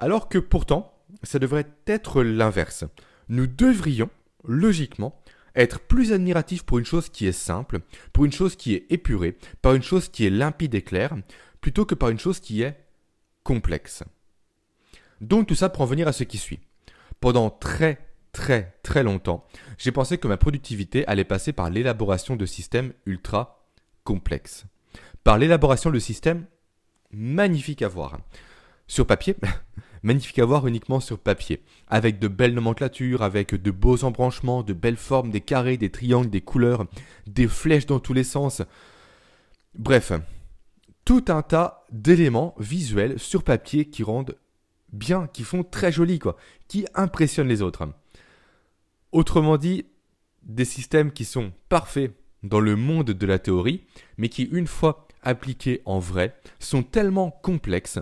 Alors 0.00 0.28
que 0.28 0.38
pourtant, 0.38 0.92
ça 1.22 1.38
devrait 1.38 1.70
être 1.86 2.24
l'inverse. 2.24 2.84
Nous 3.28 3.46
devrions, 3.46 4.10
logiquement, 4.42 5.22
être 5.54 5.80
plus 5.80 6.12
admiratifs 6.12 6.64
pour 6.64 6.78
une 6.78 6.84
chose 6.84 7.08
qui 7.08 7.26
est 7.26 7.32
simple, 7.32 7.80
pour 8.12 8.24
une 8.24 8.32
chose 8.32 8.56
qui 8.56 8.74
est 8.74 8.86
épurée, 8.90 9.36
par 9.62 9.74
une 9.74 9.82
chose 9.82 10.08
qui 10.08 10.26
est 10.26 10.30
limpide 10.30 10.74
et 10.74 10.82
claire, 10.82 11.14
plutôt 11.60 11.84
que 11.84 11.94
par 11.94 12.10
une 12.10 12.18
chose 12.18 12.40
qui 12.40 12.62
est 12.62 12.76
complexe. 13.42 14.02
Donc 15.20 15.46
tout 15.46 15.54
ça 15.54 15.68
pour 15.68 15.82
en 15.82 15.86
venir 15.86 16.08
à 16.08 16.12
ce 16.12 16.24
qui 16.24 16.38
suit. 16.38 16.60
Pendant 17.20 17.50
très 17.50 17.98
très 18.32 18.76
très 18.82 19.02
longtemps, 19.02 19.46
j'ai 19.78 19.92
pensé 19.92 20.18
que 20.18 20.28
ma 20.28 20.36
productivité 20.36 21.06
allait 21.06 21.24
passer 21.24 21.52
par 21.52 21.70
l'élaboration 21.70 22.36
de 22.36 22.46
systèmes 22.46 22.92
ultra 23.06 23.64
complexes. 24.02 24.64
Par 25.22 25.38
l'élaboration 25.38 25.90
de 25.90 25.98
systèmes 25.98 26.46
magnifiques 27.12 27.82
à 27.82 27.88
voir. 27.88 28.18
Sur 28.86 29.06
papier, 29.06 29.36
magnifique 30.04 30.38
à 30.38 30.44
voir 30.44 30.66
uniquement 30.66 31.00
sur 31.00 31.18
papier, 31.18 31.62
avec 31.88 32.20
de 32.20 32.28
belles 32.28 32.54
nomenclatures, 32.54 33.22
avec 33.22 33.54
de 33.54 33.70
beaux 33.70 34.04
embranchements, 34.04 34.62
de 34.62 34.74
belles 34.74 34.98
formes, 34.98 35.30
des 35.30 35.40
carrés, 35.40 35.78
des 35.78 35.90
triangles, 35.90 36.30
des 36.30 36.42
couleurs, 36.42 36.86
des 37.26 37.48
flèches 37.48 37.86
dans 37.86 37.98
tous 37.98 38.12
les 38.12 38.22
sens. 38.22 38.62
Bref, 39.74 40.12
tout 41.04 41.24
un 41.28 41.42
tas 41.42 41.84
d'éléments 41.90 42.54
visuels 42.58 43.18
sur 43.18 43.42
papier 43.42 43.86
qui 43.86 44.02
rendent 44.02 44.36
bien, 44.92 45.26
qui 45.26 45.42
font 45.42 45.64
très 45.64 45.90
joli, 45.90 46.18
quoi, 46.18 46.36
qui 46.68 46.86
impressionnent 46.94 47.48
les 47.48 47.62
autres. 47.62 47.88
Autrement 49.10 49.56
dit, 49.56 49.86
des 50.42 50.66
systèmes 50.66 51.12
qui 51.12 51.24
sont 51.24 51.52
parfaits 51.70 52.12
dans 52.42 52.60
le 52.60 52.76
monde 52.76 53.10
de 53.10 53.26
la 53.26 53.38
théorie, 53.38 53.84
mais 54.18 54.28
qui, 54.28 54.42
une 54.42 54.66
fois 54.66 55.08
appliqués 55.22 55.80
en 55.86 55.98
vrai, 55.98 56.36
sont 56.58 56.82
tellement 56.82 57.30
complexes 57.30 57.98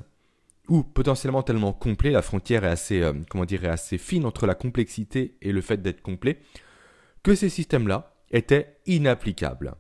ou 0.69 0.83
potentiellement 0.83 1.43
tellement 1.43 1.73
complet, 1.73 2.11
la 2.11 2.23
frontière 2.23 2.65
est 2.65 2.69
assez, 2.69 3.03
euh, 3.03 3.13
comment 3.29 3.45
assez 3.45 3.99
fine 3.99 4.25
entre 4.25 4.47
la 4.47 4.55
complexité 4.55 5.37
et 5.43 5.53
le 5.53 5.61
fait 5.61 5.83
d'être 5.83 6.03
complet, 6.03 6.39
que 7.23 7.35
ces 7.35 7.49
systèmes-là 7.49 8.15
étaient 8.31 8.77
inapplicables. 8.87 9.75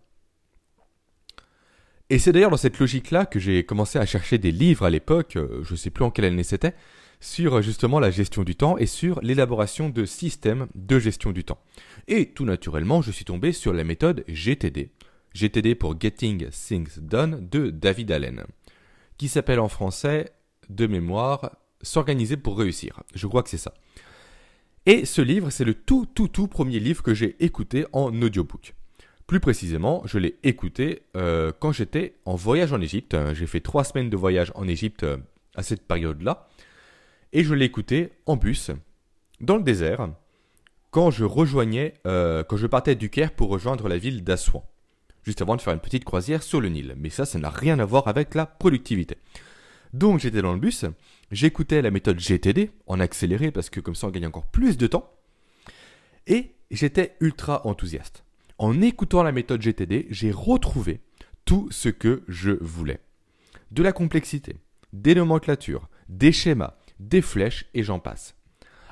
Et 2.10 2.18
c'est 2.18 2.32
d'ailleurs 2.32 2.50
dans 2.50 2.56
cette 2.56 2.78
logique-là 2.78 3.24
que 3.24 3.38
j'ai 3.38 3.64
commencé 3.64 3.98
à 3.98 4.04
chercher 4.04 4.36
des 4.36 4.52
livres 4.52 4.84
à 4.84 4.90
l'époque, 4.90 5.36
euh, 5.36 5.62
je 5.62 5.72
ne 5.72 5.76
sais 5.76 5.90
plus 5.90 6.04
en 6.04 6.10
quelle 6.10 6.26
année 6.26 6.42
c'était, 6.42 6.74
sur 7.20 7.54
euh, 7.54 7.62
justement 7.62 8.00
la 8.00 8.10
gestion 8.10 8.42
du 8.42 8.54
temps 8.56 8.76
et 8.76 8.86
sur 8.86 9.20
l'élaboration 9.22 9.88
de 9.88 10.04
systèmes 10.04 10.66
de 10.74 10.98
gestion 10.98 11.30
du 11.30 11.44
temps. 11.44 11.58
Et 12.08 12.32
tout 12.32 12.44
naturellement, 12.44 13.00
je 13.00 13.12
suis 13.12 13.24
tombé 13.24 13.52
sur 13.52 13.72
la 13.72 13.84
méthode 13.84 14.24
GTD, 14.28 14.90
GTD 15.32 15.74
pour 15.74 15.98
Getting 15.98 16.48
Things 16.50 16.98
Done 16.98 17.48
de 17.50 17.70
David 17.70 18.12
Allen, 18.12 18.44
qui 19.16 19.28
s'appelle 19.28 19.60
en 19.60 19.68
français 19.68 20.32
de 20.74 20.86
mémoire, 20.86 21.56
S'organiser 21.84 22.36
pour 22.36 22.56
réussir. 22.56 23.02
Je 23.12 23.26
crois 23.26 23.42
que 23.42 23.48
c'est 23.48 23.56
ça. 23.56 23.74
Et 24.86 25.04
ce 25.04 25.20
livre, 25.20 25.50
c'est 25.50 25.64
le 25.64 25.74
tout, 25.74 26.06
tout, 26.06 26.28
tout 26.28 26.46
premier 26.46 26.78
livre 26.78 27.02
que 27.02 27.12
j'ai 27.12 27.34
écouté 27.44 27.86
en 27.92 28.22
audiobook. 28.22 28.74
Plus 29.26 29.40
précisément, 29.40 30.02
je 30.04 30.18
l'ai 30.18 30.38
écouté 30.44 31.02
euh, 31.16 31.50
quand 31.58 31.72
j'étais 31.72 32.14
en 32.24 32.36
voyage 32.36 32.72
en 32.72 32.80
Égypte. 32.80 33.16
J'ai 33.34 33.46
fait 33.46 33.60
trois 33.60 33.82
semaines 33.82 34.10
de 34.10 34.16
voyage 34.16 34.52
en 34.54 34.68
Égypte 34.68 35.02
euh, 35.02 35.16
à 35.56 35.64
cette 35.64 35.82
période-là. 35.82 36.48
Et 37.32 37.42
je 37.42 37.54
l'ai 37.54 37.64
écouté 37.64 38.10
en 38.26 38.36
bus, 38.36 38.70
dans 39.40 39.56
le 39.56 39.62
désert, 39.62 40.08
quand 40.90 41.10
je 41.10 41.24
rejoignais, 41.24 41.94
euh, 42.06 42.44
quand 42.44 42.56
je 42.56 42.66
partais 42.66 42.94
du 42.94 43.10
Caire 43.10 43.32
pour 43.32 43.48
rejoindre 43.48 43.88
la 43.88 43.98
ville 43.98 44.22
d'Assouan. 44.22 44.64
Juste 45.24 45.40
avant 45.40 45.56
de 45.56 45.62
faire 45.62 45.72
une 45.72 45.80
petite 45.80 46.04
croisière 46.04 46.42
sur 46.42 46.60
le 46.60 46.68
Nil. 46.68 46.94
Mais 46.98 47.10
ça, 47.10 47.24
ça 47.24 47.38
n'a 47.38 47.50
rien 47.50 47.78
à 47.78 47.84
voir 47.84 48.08
avec 48.08 48.34
la 48.34 48.44
productivité. 48.44 49.16
Donc 49.92 50.20
j'étais 50.20 50.42
dans 50.42 50.54
le 50.54 50.58
bus, 50.58 50.86
j'écoutais 51.30 51.82
la 51.82 51.90
méthode 51.90 52.18
GTD 52.18 52.70
en 52.86 53.00
accéléré 53.00 53.50
parce 53.50 53.68
que 53.70 53.80
comme 53.80 53.94
ça 53.94 54.06
on 54.06 54.10
gagne 54.10 54.26
encore 54.26 54.46
plus 54.46 54.76
de 54.78 54.86
temps. 54.86 55.12
Et 56.26 56.52
j'étais 56.70 57.16
ultra 57.20 57.66
enthousiaste. 57.66 58.24
En 58.58 58.80
écoutant 58.80 59.22
la 59.22 59.32
méthode 59.32 59.60
GTD, 59.60 60.06
j'ai 60.10 60.30
retrouvé 60.30 61.00
tout 61.44 61.68
ce 61.70 61.88
que 61.88 62.22
je 62.28 62.52
voulais. 62.60 63.00
De 63.70 63.82
la 63.82 63.92
complexité, 63.92 64.56
des 64.92 65.14
nomenclatures, 65.14 65.88
des 66.08 66.32
schémas, 66.32 66.76
des 67.00 67.22
flèches 67.22 67.66
et 67.74 67.82
j'en 67.82 67.98
passe. 67.98 68.34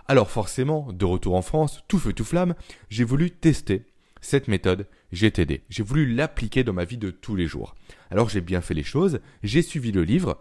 Alors 0.07 0.31
forcément, 0.31 0.93
de 0.93 1.05
retour 1.05 1.37
en 1.37 1.43
France, 1.43 1.85
tout 1.87 1.99
feu 1.99 2.13
tout 2.13 2.25
flamme, 2.25 2.55
j'ai 2.89 3.05
voulu 3.05 3.31
tester 3.31 3.85
cette 4.21 4.49
méthode 4.49 4.87
GTD. 5.13 5.63
J'ai 5.69 5.83
voulu 5.83 6.13
l'appliquer 6.13 6.65
dans 6.65 6.73
ma 6.73 6.85
vie 6.85 6.99
de 6.99 7.11
tous 7.11 7.37
les 7.37 7.47
jours. 7.47 7.75
Alors 8.11 8.29
j'ai 8.29 8.41
bien 8.41 8.61
fait 8.61 8.75
les 8.75 8.83
choses, 8.83 9.21
j'ai 9.43 9.63
suivi 9.63 9.93
le 9.93 10.03
livre, 10.03 10.41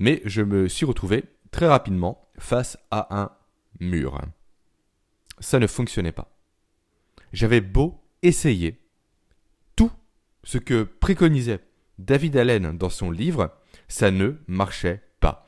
mais 0.00 0.22
je 0.24 0.42
me 0.42 0.66
suis 0.66 0.86
retrouvé 0.86 1.24
très 1.52 1.68
rapidement 1.68 2.28
face 2.38 2.78
à 2.90 3.20
un 3.20 3.30
mur. 3.78 4.18
Ça 5.38 5.58
ne 5.58 5.66
fonctionnait 5.66 6.10
pas. 6.10 6.36
J'avais 7.32 7.60
beau 7.60 8.02
essayer 8.22 8.80
tout 9.76 9.92
ce 10.42 10.58
que 10.58 10.82
préconisait 10.82 11.60
David 11.98 12.36
Allen 12.38 12.76
dans 12.76 12.88
son 12.88 13.10
livre, 13.10 13.54
ça 13.88 14.10
ne 14.10 14.32
marchait 14.48 15.02
pas. 15.20 15.46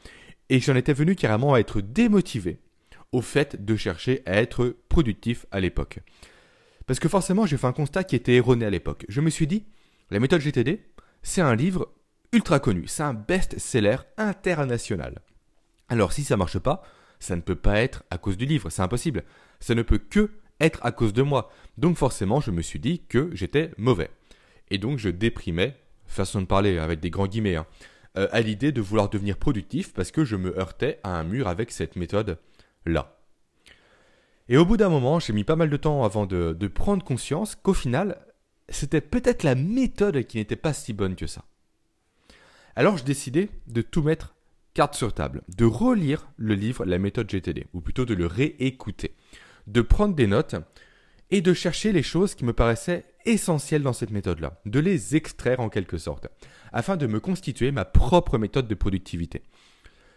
Et 0.50 0.60
j'en 0.60 0.76
étais 0.76 0.92
venu 0.92 1.16
carrément 1.16 1.54
à 1.54 1.60
être 1.60 1.80
démotivé 1.80 2.60
au 3.10 3.22
fait 3.22 3.64
de 3.64 3.74
chercher 3.74 4.22
à 4.26 4.34
être 4.34 4.76
productif 4.88 5.46
à 5.50 5.60
l'époque. 5.60 6.00
Parce 6.86 7.00
que 7.00 7.08
forcément, 7.08 7.46
j'ai 7.46 7.56
fait 7.56 7.66
un 7.66 7.72
constat 7.72 8.04
qui 8.04 8.16
était 8.16 8.34
erroné 8.34 8.66
à 8.66 8.70
l'époque. 8.70 9.06
Je 9.08 9.22
me 9.22 9.30
suis 9.30 9.46
dit, 9.46 9.64
la 10.10 10.20
méthode 10.20 10.42
GTD, 10.42 10.82
c'est 11.22 11.40
un 11.40 11.54
livre 11.54 11.88
ultra 12.32 12.58
connu. 12.58 12.86
C'est 12.86 13.02
un 13.02 13.14
best-seller 13.14 13.96
international. 14.16 15.20
Alors 15.88 16.12
si 16.12 16.24
ça 16.24 16.36
marche 16.36 16.58
pas, 16.58 16.82
ça 17.20 17.36
ne 17.36 17.40
peut 17.40 17.56
pas 17.56 17.80
être 17.80 18.02
à 18.10 18.18
cause 18.18 18.36
du 18.36 18.46
livre, 18.46 18.70
c'est 18.70 18.82
impossible. 18.82 19.24
Ça 19.60 19.74
ne 19.74 19.82
peut 19.82 19.98
que 19.98 20.30
être 20.60 20.80
à 20.82 20.92
cause 20.92 21.12
de 21.12 21.22
moi. 21.22 21.50
Donc 21.78 21.96
forcément, 21.96 22.40
je 22.40 22.50
me 22.50 22.62
suis 22.62 22.78
dit 22.78 23.02
que 23.08 23.30
j'étais 23.34 23.70
mauvais. 23.76 24.10
Et 24.70 24.78
donc 24.78 24.98
je 24.98 25.08
déprimais, 25.08 25.76
façon 26.06 26.40
de 26.40 26.46
parler 26.46 26.78
avec 26.78 27.00
des 27.00 27.10
grands 27.10 27.26
guillemets, 27.26 27.56
hein, 27.56 27.66
euh, 28.16 28.28
à 28.32 28.40
l'idée 28.40 28.72
de 28.72 28.80
vouloir 28.80 29.08
devenir 29.08 29.36
productif 29.36 29.92
parce 29.92 30.10
que 30.10 30.24
je 30.24 30.36
me 30.36 30.58
heurtais 30.58 31.00
à 31.02 31.18
un 31.18 31.24
mur 31.24 31.48
avec 31.48 31.70
cette 31.70 31.96
méthode-là. 31.96 33.18
Et 34.48 34.56
au 34.56 34.64
bout 34.64 34.76
d'un 34.76 34.88
moment, 34.88 35.20
j'ai 35.20 35.32
mis 35.32 35.44
pas 35.44 35.56
mal 35.56 35.70
de 35.70 35.76
temps 35.76 36.04
avant 36.04 36.26
de, 36.26 36.52
de 36.52 36.68
prendre 36.68 37.04
conscience 37.04 37.54
qu'au 37.54 37.74
final, 37.74 38.18
c'était 38.68 39.00
peut-être 39.00 39.44
la 39.44 39.54
méthode 39.54 40.24
qui 40.24 40.38
n'était 40.38 40.56
pas 40.56 40.72
si 40.72 40.92
bonne 40.92 41.16
que 41.16 41.26
ça. 41.26 41.44
Alors 42.74 42.96
je 42.96 43.04
décidais 43.04 43.50
de 43.66 43.82
tout 43.82 44.02
mettre 44.02 44.34
carte 44.72 44.94
sur 44.94 45.12
table, 45.12 45.42
de 45.54 45.66
relire 45.66 46.30
le 46.36 46.54
livre 46.54 46.84
La 46.86 46.98
méthode 46.98 47.30
GTD, 47.30 47.66
ou 47.74 47.80
plutôt 47.80 48.06
de 48.06 48.14
le 48.14 48.26
réécouter, 48.26 49.14
de 49.66 49.82
prendre 49.82 50.14
des 50.14 50.26
notes 50.26 50.56
et 51.30 51.42
de 51.42 51.52
chercher 51.52 51.92
les 51.92 52.02
choses 52.02 52.34
qui 52.34 52.44
me 52.44 52.54
paraissaient 52.54 53.04
essentielles 53.26 53.82
dans 53.82 53.92
cette 53.92 54.10
méthode-là, 54.10 54.60
de 54.64 54.80
les 54.80 55.16
extraire 55.16 55.60
en 55.60 55.68
quelque 55.68 55.98
sorte, 55.98 56.28
afin 56.72 56.96
de 56.96 57.06
me 57.06 57.20
constituer 57.20 57.72
ma 57.72 57.84
propre 57.84 58.38
méthode 58.38 58.68
de 58.68 58.74
productivité. 58.74 59.42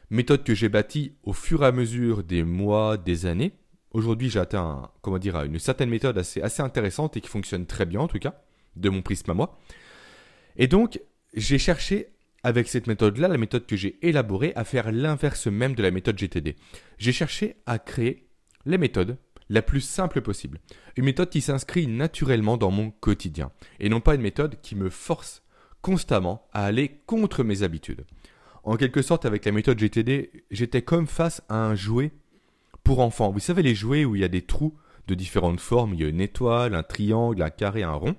Méthode 0.09 0.43
que 0.43 0.55
j'ai 0.55 0.69
bâtie 0.69 1.15
au 1.23 1.33
fur 1.33 1.63
et 1.63 1.67
à 1.67 1.71
mesure 1.71 2.23
des 2.23 2.43
mois, 2.43 2.97
des 2.97 3.25
années. 3.25 3.53
Aujourd'hui, 3.91 4.29
j'ai 4.29 4.39
atteint, 4.39 4.91
comment 5.01 5.17
dire, 5.17 5.41
une 5.41 5.59
certaine 5.59 5.89
méthode 5.89 6.17
assez, 6.17 6.41
assez 6.41 6.61
intéressante 6.61 7.17
et 7.17 7.21
qui 7.21 7.29
fonctionne 7.29 7.65
très 7.65 7.85
bien 7.85 8.01
en 8.01 8.07
tout 8.07 8.19
cas, 8.19 8.41
de 8.75 8.89
mon 8.89 9.01
prisme 9.01 9.31
à 9.31 9.33
moi. 9.33 9.57
Et 10.57 10.67
donc, 10.67 11.01
j'ai 11.33 11.57
cherché 11.57 12.14
avec 12.45 12.67
cette 12.67 12.85
méthode-là, 12.85 13.27
la 13.27 13.39
méthode 13.39 13.65
que 13.65 13.75
j'ai 13.75 13.97
élaborée, 14.07 14.53
à 14.55 14.63
faire 14.63 14.91
l'inverse 14.91 15.47
même 15.47 15.73
de 15.73 15.81
la 15.81 15.89
méthode 15.89 16.15
GTD. 16.15 16.55
J'ai 16.99 17.11
cherché 17.11 17.55
à 17.65 17.79
créer 17.79 18.27
la 18.67 18.77
méthode 18.77 19.17
la 19.49 19.63
plus 19.63 19.81
simple 19.81 20.21
possible. 20.21 20.59
Une 20.95 21.05
méthode 21.05 21.31
qui 21.31 21.41
s'inscrit 21.41 21.87
naturellement 21.87 22.55
dans 22.55 22.69
mon 22.69 22.91
quotidien. 22.91 23.51
Et 23.79 23.89
non 23.89 23.99
pas 23.99 24.13
une 24.13 24.21
méthode 24.21 24.61
qui 24.61 24.75
me 24.75 24.91
force 24.91 25.41
constamment 25.81 26.47
à 26.53 26.65
aller 26.65 27.01
contre 27.07 27.43
mes 27.43 27.63
habitudes. 27.63 28.05
En 28.63 28.75
quelque 28.75 29.01
sorte, 29.01 29.25
avec 29.25 29.43
la 29.45 29.51
méthode 29.51 29.79
GTD, 29.79 30.45
j'étais 30.51 30.83
comme 30.83 31.07
face 31.07 31.41
à 31.49 31.65
un 31.65 31.73
jouet 31.73 32.11
pour 32.83 32.99
enfants. 32.99 33.31
Vous 33.31 33.39
savez, 33.39 33.63
les 33.63 33.73
jouets 33.73 34.05
où 34.05 34.15
il 34.15 34.21
y 34.21 34.23
a 34.23 34.27
des 34.27 34.43
trous 34.43 34.77
de 35.07 35.15
différentes 35.15 35.59
formes. 35.59 35.95
Il 35.95 36.01
y 36.01 36.05
a 36.05 36.09
une 36.09 36.21
étoile, 36.21 36.75
un 36.75 36.83
triangle, 36.83 37.41
un 37.41 37.49
carré, 37.49 37.81
un 37.81 37.93
rond. 37.93 38.15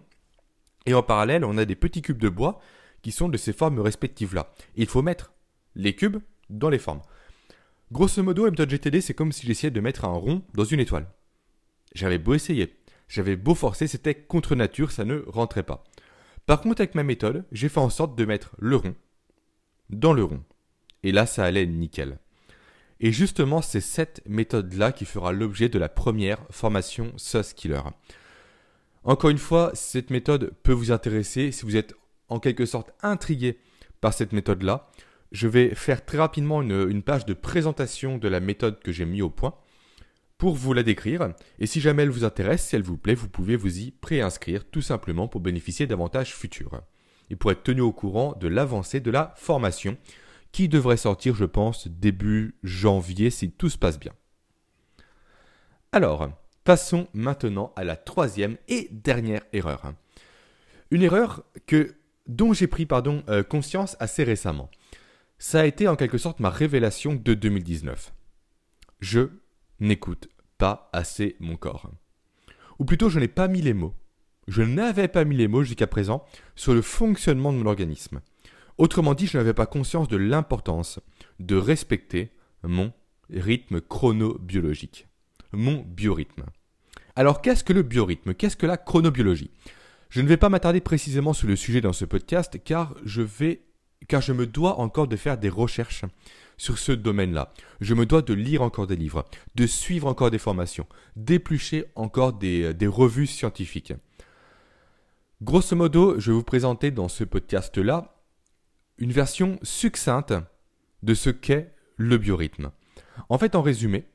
Et 0.85 0.95
en 0.95 1.05
parallèle, 1.05 1.45
on 1.45 1.59
a 1.59 1.65
des 1.65 1.77
petits 1.77 2.03
cubes 2.03 2.19
de 2.19 2.29
bois 2.29 2.61
qui 3.03 3.13
sont 3.13 3.29
de 3.29 3.37
ces 3.37 3.53
formes 3.53 3.81
respectives-là. 3.81 4.53
Il 4.75 4.87
faut 4.87 5.03
mettre 5.03 5.33
les 5.75 5.95
cubes 5.95 6.19
dans 6.51 6.69
les 6.69 6.79
formes. 6.79 7.03
Grosso 7.93 8.23
modo, 8.23 8.45
la 8.45 8.51
méthode 8.51 8.71
GTD, 8.71 9.01
c'est 9.01 9.15
comme 9.15 9.33
si 9.33 9.47
j'essayais 9.47 9.71
de 9.71 9.81
mettre 9.81 10.05
un 10.05 10.13
rond 10.13 10.43
dans 10.55 10.65
une 10.65 10.81
étoile. 10.81 11.07
J'avais 11.95 12.19
beau 12.19 12.35
essayer, 12.35 12.75
j'avais 13.09 13.37
beau 13.37 13.55
forcer, 13.55 13.87
c'était 13.87 14.15
contre 14.15 14.55
nature, 14.55 14.91
ça 14.91 15.05
ne 15.05 15.23
rentrait 15.27 15.63
pas. 15.63 15.85
Par 16.47 16.61
contre, 16.61 16.81
avec 16.81 16.95
ma 16.95 17.03
méthode, 17.03 17.45
j'ai 17.53 17.69
fait 17.69 17.81
en 17.81 17.91
sorte 17.91 18.17
de 18.17 18.25
mettre 18.25 18.55
le 18.59 18.77
rond 18.77 18.95
dans 19.91 20.13
le 20.13 20.25
rond. 20.25 20.43
Et 21.03 21.13
là, 21.13 21.27
ça 21.27 21.45
allait 21.45 21.67
nickel. 21.67 22.19
Et 22.99 23.13
justement, 23.13 23.63
c'est 23.63 23.81
cette 23.81 24.23
méthode-là 24.27 24.93
qui 24.93 25.05
fera 25.05 25.33
l'objet 25.33 25.69
de 25.69 25.79
la 25.79 25.89
première 25.89 26.47
formation 26.51 27.13
SOS 27.17 27.53
Killer. 27.53 27.83
Encore 29.05 29.31
une 29.31 29.39
fois, 29.39 29.71
cette 29.75 30.11
méthode 30.11 30.53
peut 30.63 30.73
vous 30.73 30.91
intéresser 30.91 31.53
si 31.53 31.65
vous 31.65 31.77
êtes 31.77 31.95
en 32.29 32.39
quelque 32.39 32.67
sorte 32.67 32.93
intrigué 33.03 33.59
par 34.01 34.13
cette 34.13 34.33
méthode-là. 34.33 34.91
Je 35.33 35.49
vais 35.49 35.75
faire 35.75 36.05
très 36.05 36.19
rapidement 36.19 36.63
une, 36.63 37.03
page 37.03 37.27
de 37.27 37.35
présentation 37.35 38.19
de 38.19 38.29
la 38.29 38.41
méthode 38.41 38.81
que 38.81 38.93
j'ai 38.93 39.05
mis 39.05 39.23
au 39.23 39.31
point 39.31 39.55
pour 40.39 40.55
vous 40.55 40.73
la 40.73 40.83
décrire. 40.83 41.35
Et 41.59 41.67
si 41.67 41.81
jamais 41.81 42.03
elle 42.03 42.11
vous 42.11 42.25
intéresse, 42.25 42.67
si 42.67 42.77
elle 42.77 42.83
vous 42.83 42.99
plaît, 42.99 43.15
vous 43.15 43.29
pouvez 43.29 43.57
vous 43.57 43.79
y 43.79 43.91
préinscrire 43.91 44.65
tout 44.65 44.83
simplement 44.83 45.29
pour 45.29 45.41
bénéficier 45.41 45.87
d'avantages 45.87 46.35
futurs. 46.35 46.83
Et 47.31 47.37
pour 47.37 47.51
être 47.51 47.65
tenu 47.65 47.81
au 47.81 47.93
courant 47.93 48.35
de 48.39 48.47
l'avancée 48.47 49.01
de 49.01 49.11
la 49.11 49.35
formation 49.37 49.97
qui 50.53 50.69
devrait 50.69 50.97
sortir, 50.97 51.35
je 51.35 51.45
pense, 51.45 51.89
début 51.89 52.55
janvier 52.63 53.31
si 53.31 53.51
tout 53.51 53.69
se 53.69 53.79
passe 53.79 53.99
bien. 53.99 54.13
Alors, 55.93 56.29
passons 56.65 57.09
maintenant 57.15 57.73
à 57.77 57.85
la 57.85 57.97
troisième 57.97 58.57
et 58.69 58.89
dernière 58.91 59.43
erreur. 59.53 59.93
Une 60.91 61.03
erreur 61.03 61.45
que, 61.67 61.95
dont 62.29 62.53
j'ai 62.53 62.67
pris 62.67 62.87
pardon, 62.87 63.23
euh, 63.29 63.43
conscience 63.43 63.97
assez 64.01 64.25
récemment. 64.25 64.71
Ça 65.39 65.61
a 65.61 65.67
été 65.67 65.89
en 65.89 65.97
quelque 65.97 66.19
sorte 66.19 66.41
ma 66.41 66.51
révélation 66.51 67.15
de 67.15 67.35
2019. 67.35 68.13
Je 69.01 69.29
n'écoute 69.81 70.29
pas 70.59 70.89
assez 70.93 71.37
mon 71.41 71.57
corps. 71.57 71.91
Ou 72.79 72.85
plutôt, 72.85 73.09
je 73.09 73.21
n'ai 73.21 73.29
pas 73.29 73.49
mis 73.49 73.63
les 73.63 73.75
mots. 73.75 73.95
Je 74.49 74.63
n'avais 74.63 75.09
pas 75.09 75.25
mis 75.25 75.37
les 75.37 75.49
mots 75.49 75.65
jusqu'à 75.65 75.87
présent 75.87 76.25
sur 76.55 76.73
le 76.73 76.83
fonctionnement 76.83 77.53
de 77.53 77.59
mon 77.59 77.67
organisme. 77.67 78.21
Autrement 78.79 79.15
dit, 79.15 79.27
je 79.27 79.39
n'avais 79.39 79.55
pas 79.55 79.67
conscience 79.67 80.09
de 80.09 80.17
l'importance 80.17 81.01
de 81.41 81.57
respecter 81.57 82.31
mon 82.63 82.93
rythme 83.31 83.81
chronobiologique, 83.81 85.09
mon 85.53 85.83
biorhythme. 85.83 86.45
Alors 87.17 87.41
qu'est-ce 87.41 87.65
que 87.65 87.73
le 87.73 87.83
biorhythme? 87.83 88.35
Qu'est-ce 88.35 88.57
que 88.57 88.67
la 88.67 88.77
chronobiologie? 88.77 89.51
Je 90.17 90.23
ne 90.23 90.29
vais 90.29 90.39
pas 90.39 90.49
m'attarder 90.49 90.81
précisément 90.81 91.35
sur 91.35 91.47
le 91.47 91.57
sujet 91.57 91.83
dans 91.83 91.93
ce 91.93 92.07
podcast 92.07 92.59
car 92.65 92.95
je 93.05 93.21
vais 93.21 93.61
car 94.09 94.23
je 94.23 94.33
me 94.33 94.47
dois 94.47 94.81
encore 94.81 95.09
de 95.09 95.17
faire 95.17 95.37
des 95.37 95.51
recherches 95.51 96.07
sur 96.57 96.79
ce 96.79 96.93
domaine-là. 96.93 97.53
Je 97.83 97.93
me 97.93 98.07
dois 98.07 98.23
de 98.23 98.33
lire 98.33 98.63
encore 98.63 98.87
des 98.87 98.97
livres, 98.97 99.27
de 99.57 99.67
suivre 99.67 100.09
encore 100.09 100.31
des 100.31 100.39
formations, 100.39 100.87
d'éplucher 101.17 101.85
encore 101.97 102.33
des, 102.33 102.73
des 102.73 102.87
revues 102.87 103.27
scientifiques. 103.27 103.93
Grosso 105.43 105.77
modo, 105.77 106.19
je 106.19 106.31
vais 106.31 106.37
vous 106.39 106.43
présenter 106.43 106.91
dans 106.91 107.09
ce 107.09 107.23
podcast-là 107.23 108.25
une 108.97 109.13
version 109.13 109.59
succincte 109.63 110.33
de 111.03 111.13
ce 111.13 111.29
qu'est 111.29 111.75
le 111.99 112.17
biorhythme. 112.17 112.71
En 113.29 113.37
fait, 113.37 113.55
en 113.55 113.61
résumé, 113.61 114.07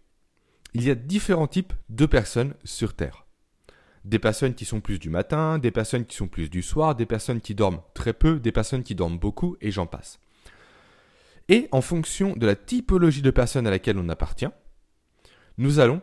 il 0.73 0.83
y 0.83 0.89
a 0.89 0.95
différents 0.95 1.45
types 1.45 1.73
de 1.89 2.07
personnes 2.07 2.55
sur 2.63 2.95
Terre. 2.95 3.20
Des 4.03 4.19
personnes 4.19 4.55
qui 4.55 4.65
sont 4.65 4.81
plus 4.81 4.99
du 4.99 5.09
matin, 5.09 5.59
des 5.59 5.71
personnes 5.71 6.05
qui 6.05 6.15
sont 6.15 6.27
plus 6.27 6.49
du 6.49 6.61
soir, 6.61 6.95
des 6.95 7.05
personnes 7.05 7.41
qui 7.41 7.55
dorment 7.55 7.81
très 7.93 8.13
peu, 8.13 8.39
des 8.39 8.51
personnes 8.51 8.83
qui 8.83 8.95
dorment 8.95 9.19
beaucoup, 9.19 9.57
et 9.61 9.71
j'en 9.71 9.85
passe. 9.85 10.19
Et 11.49 11.67
en 11.71 11.81
fonction 11.81 12.33
de 12.35 12.45
la 12.45 12.55
typologie 12.55 13.21
de 13.21 13.31
personnes 13.31 13.67
à 13.67 13.71
laquelle 13.71 13.97
on 13.97 14.09
appartient, 14.09 14.47
nous 15.57 15.79
allons 15.79 16.01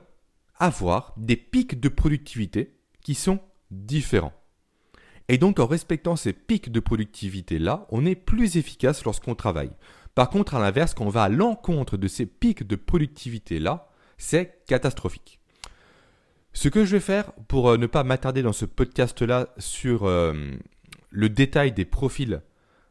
avoir 0.59 1.15
des 1.17 1.37
pics 1.37 1.81
de 1.81 1.89
productivité 1.89 2.77
qui 3.01 3.15
sont 3.15 3.41
différents. 3.71 4.33
Et 5.29 5.39
donc 5.39 5.61
en 5.61 5.67
respectant 5.67 6.17
ces 6.17 6.33
pics 6.33 6.73
de 6.73 6.81
productivité-là, 6.81 7.87
on 7.91 8.07
est 8.07 8.15
plus 8.15 8.57
efficace 8.57 9.05
lorsqu'on 9.05 9.35
travaille. 9.35 9.73
Par 10.15 10.31
contre, 10.31 10.55
à 10.55 10.61
l'inverse, 10.61 10.95
quand 10.95 11.05
on 11.05 11.11
va 11.11 11.25
à 11.25 11.29
l'encontre 11.29 11.97
de 11.97 12.09
ces 12.09 12.27
pics 12.27 12.67
de 12.67 12.77
productivité-là, 12.77 13.89
c'est 14.17 14.65
catastrophique. 14.67 15.38
Ce 16.61 16.69
que 16.69 16.85
je 16.85 16.97
vais 16.97 17.01
faire 17.01 17.31
pour 17.47 17.71
euh, 17.71 17.77
ne 17.77 17.87
pas 17.87 18.03
m'attarder 18.03 18.43
dans 18.43 18.53
ce 18.53 18.65
podcast-là 18.65 19.55
sur 19.59 20.09
euh, 20.09 20.35
le 21.09 21.29
détail 21.29 21.71
des 21.71 21.85
profils 21.85 22.43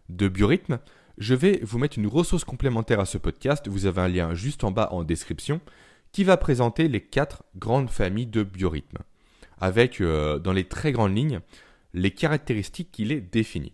de 0.08 0.30
biorhythme, 0.30 0.80
je 1.18 1.36
vais 1.36 1.60
vous 1.64 1.78
mettre 1.78 1.98
une 1.98 2.08
ressource 2.08 2.46
complémentaire 2.46 3.02
à 3.02 3.06
ce 3.06 3.18
podcast. 3.18 3.68
Vous 3.68 3.86
avez 3.86 4.00
un 4.00 4.08
lien 4.08 4.34
juste 4.34 4.64
en 4.64 4.72
bas 4.72 4.88
en 4.94 5.04
description 5.04 5.60
qui 6.14 6.24
va 6.24 6.38
présenter 6.38 6.88
les 6.88 7.02
quatre 7.02 7.44
grandes 7.58 7.90
familles 7.90 8.28
de 8.28 8.42
biorhythmes, 8.42 9.00
avec 9.60 10.00
euh, 10.00 10.40
dans 10.40 10.54
les 10.54 10.64
très 10.64 10.94
grandes 10.94 11.18
lignes 11.18 11.42
les 11.94 12.12
caractéristiques 12.12 12.94
qu'il 12.94 13.12
est 13.12 13.20
défini. 13.20 13.74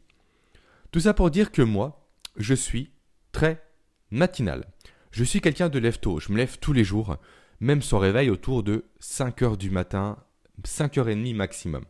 Tout 0.91 1.01
ça 1.01 1.13
pour 1.13 1.29
dire 1.29 1.51
que 1.51 1.61
moi, 1.61 2.09
je 2.37 2.55
suis 2.55 2.89
très 3.31 3.63
matinal. 4.09 4.65
Je 5.11 5.23
suis 5.23 5.39
quelqu'un 5.39 5.69
de 5.69 5.77
lève 5.77 5.99
tôt, 5.99 6.19
je 6.19 6.31
me 6.31 6.37
lève 6.37 6.57
tous 6.57 6.73
les 6.73 6.83
jours, 6.83 7.15
même 7.63 7.81
sans 7.81 7.97
réveil 7.97 8.29
autour 8.29 8.61
de 8.61 8.83
5 8.99 9.41
heures 9.41 9.57
du 9.57 9.71
matin, 9.71 10.17
5 10.65 10.97
h 10.97 11.03
30 11.03 11.33
maximum. 11.33 11.85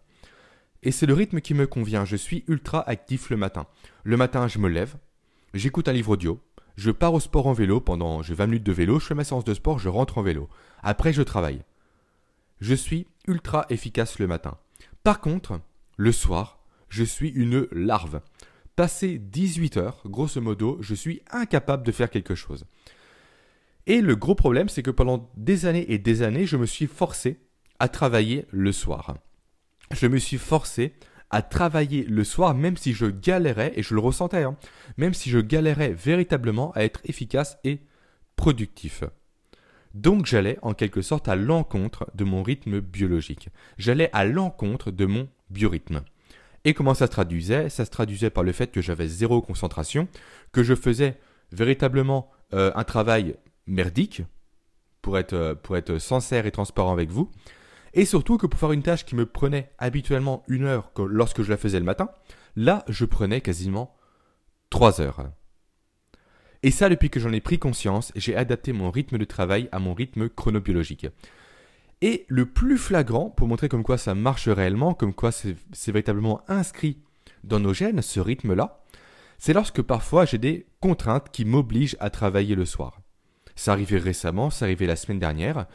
Et 0.84 0.92
c'est 0.92 1.08
le 1.08 1.16
rythme 1.16 1.42
qui 1.42 1.56
me 1.56 1.66
convient, 1.66 2.06
je 2.06 2.16
suis 2.16 2.44
ultra 2.48 2.88
actif 2.88 3.32
le 3.32 3.38
matin. 3.38 3.66
Le 4.04 4.16
matin, 4.16 4.48
je 4.48 4.60
me 4.60 4.70
lève, 4.70 4.96
j'écoute 5.56 5.88
un 5.88 5.94
livre 5.94 6.12
audio, 6.12 6.40
je 6.76 6.92
pars 6.92 7.14
au 7.14 7.20
sport 7.20 7.48
en 7.48 7.54
vélo 7.54 7.82
pendant 7.82 8.22
20 8.22 8.46
minutes 8.46 8.64
de 8.64 8.72
vélo, 8.72 9.00
je 9.00 9.08
fais 9.08 9.16
ma 9.16 9.24
séance 9.24 9.46
de 9.46 9.54
sport, 9.56 9.80
je 9.80 9.90
rentre 9.90 10.20
en 10.20 10.22
vélo. 10.22 10.48
Après, 10.84 11.12
je 11.12 11.24
travaille. 11.24 11.64
Je 12.62 12.76
suis 12.76 13.08
ultra 13.28 13.66
efficace 13.70 14.20
le 14.20 14.28
matin. 14.28 14.58
Par 15.04 15.22
contre, 15.22 15.60
le 15.98 16.12
soir, 16.12 16.60
je 16.90 17.04
suis 17.04 17.30
une 17.30 17.68
larve. 17.72 18.22
Passé 18.76 19.18
18 19.18 19.78
heures, 19.78 20.04
grosso 20.06 20.40
modo, 20.40 20.78
je 20.82 20.94
suis 20.94 21.24
incapable 21.32 21.84
de 21.84 21.92
faire 21.92 22.12
quelque 22.12 22.36
chose. 22.36 22.66
Et 23.88 24.02
le 24.02 24.16
gros 24.16 24.36
problème, 24.36 24.70
c'est 24.70 24.84
que 24.84 24.92
pendant 24.92 25.30
des 25.36 25.66
années 25.66 25.92
et 25.92 25.98
des 25.98 26.22
années, 26.22 26.46
je 26.46 26.58
me 26.58 26.66
suis 26.66 26.88
forcé 26.88 27.40
à 27.80 27.90
travailler 27.90 28.46
le 28.52 28.72
soir. 28.72 29.16
Je 29.92 30.08
me 30.08 30.18
suis 30.18 30.38
forcé 30.38 30.94
à 31.30 31.42
travailler 31.42 32.04
le 32.04 32.24
soir, 32.24 32.54
même 32.54 32.78
si 32.78 32.94
je 32.94 33.08
galérais, 33.08 33.74
et 33.76 33.84
je 33.84 33.94
le 33.94 34.00
ressentais, 34.00 34.44
hein, 34.44 34.56
même 34.98 35.14
si 35.14 35.30
je 35.30 35.40
galérais 35.40 35.92
véritablement 35.92 36.72
à 36.74 36.84
être 36.84 37.02
efficace 37.06 37.58
et 37.64 37.80
productif. 38.36 39.04
Donc 39.94 40.26
j'allais 40.26 40.58
en 40.62 40.74
quelque 40.74 41.02
sorte 41.02 41.28
à 41.28 41.36
l'encontre 41.36 42.08
de 42.16 42.24
mon 42.24 42.42
rythme 42.44 42.80
biologique. 42.80 43.50
J'allais 43.78 44.10
à 44.14 44.26
l'encontre 44.26 44.92
de 44.92 45.06
mon 45.06 45.28
biorhythme. 45.50 46.02
Et 46.66 46.74
comment 46.74 46.94
ça 46.94 47.08
se 47.08 47.12
traduisait? 47.12 47.70
Ça 47.70 47.86
se 47.86 47.92
traduisait 47.92 48.30
par 48.30 48.44
le 48.44 48.54
fait 48.54 48.72
que 48.72 48.82
j'avais 48.82 49.08
zéro 49.08 49.42
concentration, 49.42 50.08
que 50.52 50.64
je 50.64 50.76
faisais 50.76 51.18
véritablement 51.52 52.32
euh, 52.54 52.72
un 52.76 52.84
travail 52.84 53.36
merdique, 53.68 54.24
pour 55.02 55.18
être, 55.18 55.34
euh, 55.34 55.56
pour 55.56 55.78
être 55.78 55.98
sincère 55.98 56.46
et 56.46 56.52
transparent 56.52 56.94
avec 56.94 57.10
vous, 57.10 57.30
et 57.94 58.06
surtout 58.06 58.38
que 58.38 58.48
pour 58.48 58.60
faire 58.60 58.72
une 58.72 58.84
tâche 58.84 59.06
qui 59.06 59.16
me 59.16 59.26
prenait 59.26 59.72
habituellement 59.78 60.44
une 60.48 60.64
heure 60.64 60.92
lorsque 60.98 61.44
je 61.44 61.50
la 61.50 61.58
faisais 61.58 61.80
le 61.80 61.86
matin, 61.86 62.10
là 62.56 62.84
je 62.88 63.06
prenais 63.06 63.42
quasiment 63.42 63.96
trois 64.70 65.00
heures. 65.00 65.30
Et 66.64 66.72
ça, 66.72 66.90
depuis 66.90 67.10
que 67.10 67.20
j'en 67.20 67.34
ai 67.34 67.42
pris 67.42 67.60
conscience, 67.60 68.12
j'ai 68.16 68.36
adapté 68.36 68.72
mon 68.72 68.90
rythme 68.90 69.18
de 69.18 69.26
travail 69.26 69.68
à 69.72 69.80
mon 69.80 69.94
rythme 69.94 70.30
chronobiologique. 70.30 71.08
Et 72.02 72.26
le 72.30 72.46
plus 72.46 72.78
flagrant, 72.78 73.30
pour 73.30 73.48
montrer 73.48 73.70
comme 73.70 73.84
quoi 73.84 73.98
ça 73.98 74.16
marche 74.16 74.48
réellement, 74.48 74.94
comme 74.94 75.14
quoi 75.14 75.32
c'est 75.32 75.56
véritablement 75.88 76.42
inscrit 76.48 76.98
dans 77.44 77.60
nos 77.60 77.74
gènes, 77.74 78.02
ce 78.02 78.20
rythme-là, 78.20 78.84
c'est 79.38 79.54
lorsque 79.54 79.82
parfois 79.82 80.26
j'ai 80.26 80.38
des 80.38 80.66
contraintes 80.80 81.30
qui 81.32 81.44
m'obligent 81.44 81.98
à 82.00 82.10
travailler 82.10 82.56
le 82.56 82.66
soir. 82.66 83.03
Ça 83.56 83.74
arrivait 83.74 83.98
récemment, 83.98 84.50
ça 84.50 84.66
arrivait 84.66 84.88
la 84.88 84.96
semaine 84.96 85.20
dernière, 85.20 85.68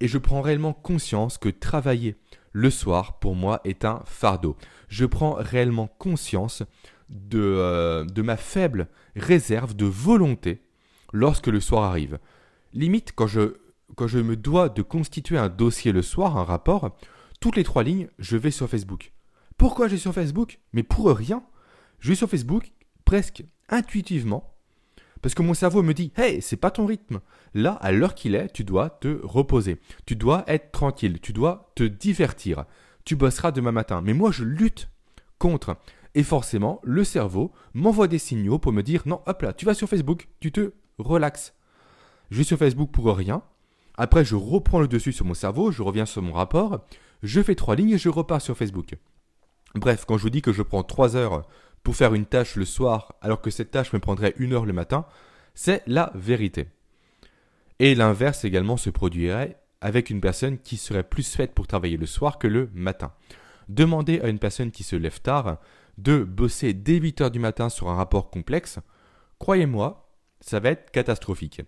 et 0.00 0.08
je 0.08 0.18
prends 0.18 0.40
réellement 0.40 0.72
conscience 0.72 1.38
que 1.38 1.48
travailler 1.48 2.16
le 2.52 2.70
soir, 2.70 3.18
pour 3.18 3.34
moi, 3.34 3.60
est 3.64 3.84
un 3.84 4.02
fardeau. 4.04 4.56
Je 4.88 5.04
prends 5.04 5.34
réellement 5.34 5.88
conscience 5.98 6.62
de, 7.08 7.40
euh, 7.40 8.04
ma 8.16 8.36
faible 8.36 8.88
réserve 9.16 9.74
de 9.74 9.86
volonté 9.86 10.62
lorsque 11.12 11.46
le 11.46 11.60
soir 11.60 11.84
arrive. 11.84 12.18
Limite, 12.72 13.12
quand 13.14 13.26
je 13.26 13.56
quand 13.96 14.06
je 14.06 14.18
me 14.18 14.36
dois 14.36 14.68
de 14.68 14.82
constituer 14.82 15.38
un 15.38 15.48
dossier 15.48 15.92
le 15.92 16.02
soir, 16.02 16.36
un 16.36 16.44
rapport, 16.44 16.96
toutes 17.40 17.56
les 17.56 17.64
trois 17.64 17.82
lignes, 17.82 18.08
je 18.18 18.36
vais 18.36 18.50
sur 18.50 18.68
Facebook. 18.68 19.12
Pourquoi 19.56 19.88
je 19.88 19.92
vais 19.92 19.98
sur 19.98 20.12
Facebook? 20.12 20.60
Mais 20.72 20.82
pour 20.82 21.08
rien. 21.08 21.42
Je 21.98 22.10
vais 22.10 22.14
sur 22.14 22.28
Facebook 22.28 22.72
presque 23.04 23.44
intuitivement 23.68 24.54
parce 25.22 25.34
que 25.34 25.42
mon 25.42 25.54
cerveau 25.54 25.82
me 25.82 25.94
dit 25.94 26.12
Hey, 26.16 26.42
c'est 26.42 26.56
pas 26.56 26.70
ton 26.70 26.86
rythme. 26.86 27.20
Là, 27.54 27.72
à 27.80 27.92
l'heure 27.92 28.14
qu'il 28.14 28.34
est, 28.34 28.52
tu 28.52 28.64
dois 28.64 28.90
te 28.90 29.20
reposer. 29.22 29.78
Tu 30.06 30.16
dois 30.16 30.44
être 30.46 30.70
tranquille. 30.72 31.20
Tu 31.20 31.32
dois 31.32 31.72
te 31.74 31.82
divertir. 31.82 32.64
Tu 33.04 33.16
bosseras 33.16 33.52
demain 33.52 33.72
matin. 33.72 34.00
Mais 34.02 34.14
moi, 34.14 34.30
je 34.30 34.44
lutte 34.44 34.90
contre. 35.38 35.76
Et 36.14 36.22
forcément, 36.22 36.80
le 36.82 37.04
cerveau 37.04 37.52
m'envoie 37.74 38.08
des 38.08 38.18
signaux 38.18 38.58
pour 38.58 38.72
me 38.72 38.82
dire 38.82 39.02
Non, 39.06 39.20
hop 39.26 39.42
là, 39.42 39.52
tu 39.52 39.64
vas 39.64 39.74
sur 39.74 39.88
Facebook, 39.88 40.28
tu 40.40 40.52
te 40.52 40.72
relaxes. 40.98 41.54
Je 42.30 42.38
vais 42.38 42.44
sur 42.44 42.58
Facebook 42.58 42.90
pour 42.90 43.06
rien. 43.16 43.42
Après, 43.96 44.24
je 44.24 44.36
reprends 44.36 44.80
le 44.80 44.88
dessus 44.88 45.12
sur 45.12 45.24
mon 45.24 45.34
cerveau, 45.34 45.70
je 45.70 45.82
reviens 45.82 46.06
sur 46.06 46.22
mon 46.22 46.32
rapport, 46.32 46.80
je 47.22 47.42
fais 47.42 47.54
trois 47.54 47.74
lignes 47.74 47.90
et 47.90 47.98
je 47.98 48.08
repars 48.08 48.40
sur 48.40 48.56
Facebook. 48.56 48.94
Bref, 49.74 50.04
quand 50.06 50.16
je 50.16 50.22
vous 50.22 50.30
dis 50.30 50.42
que 50.42 50.52
je 50.52 50.62
prends 50.62 50.82
trois 50.82 51.16
heures 51.16 51.42
pour 51.82 51.96
faire 51.96 52.14
une 52.14 52.26
tâche 52.26 52.56
le 52.56 52.64
soir, 52.64 53.14
alors 53.20 53.40
que 53.40 53.50
cette 53.50 53.70
tâche 53.70 53.92
me 53.92 53.98
prendrait 53.98 54.34
une 54.38 54.52
heure 54.52 54.66
le 54.66 54.72
matin, 54.72 55.06
c'est 55.54 55.82
la 55.86 56.12
vérité. 56.14 56.68
Et 57.78 57.94
l'inverse 57.94 58.44
également 58.44 58.76
se 58.76 58.90
produirait 58.90 59.58
avec 59.80 60.10
une 60.10 60.20
personne 60.20 60.58
qui 60.58 60.76
serait 60.76 61.04
plus 61.04 61.34
faite 61.34 61.54
pour 61.54 61.66
travailler 61.66 61.96
le 61.96 62.06
soir 62.06 62.38
que 62.38 62.48
le 62.48 62.70
matin. 62.74 63.12
Demandez 63.68 64.20
à 64.20 64.28
une 64.28 64.38
personne 64.38 64.70
qui 64.70 64.82
se 64.82 64.96
lève 64.96 65.20
tard 65.20 65.58
de 65.98 66.22
bosser 66.24 66.74
dès 66.74 66.96
8 66.96 67.20
heures 67.20 67.30
du 67.30 67.38
matin 67.38 67.68
sur 67.68 67.88
un 67.88 67.94
rapport 67.94 68.30
complexe, 68.30 68.78
croyez-moi, 69.38 70.10
ça 70.40 70.60
va 70.60 70.70
être 70.70 70.90
catastrophique. 70.90 71.62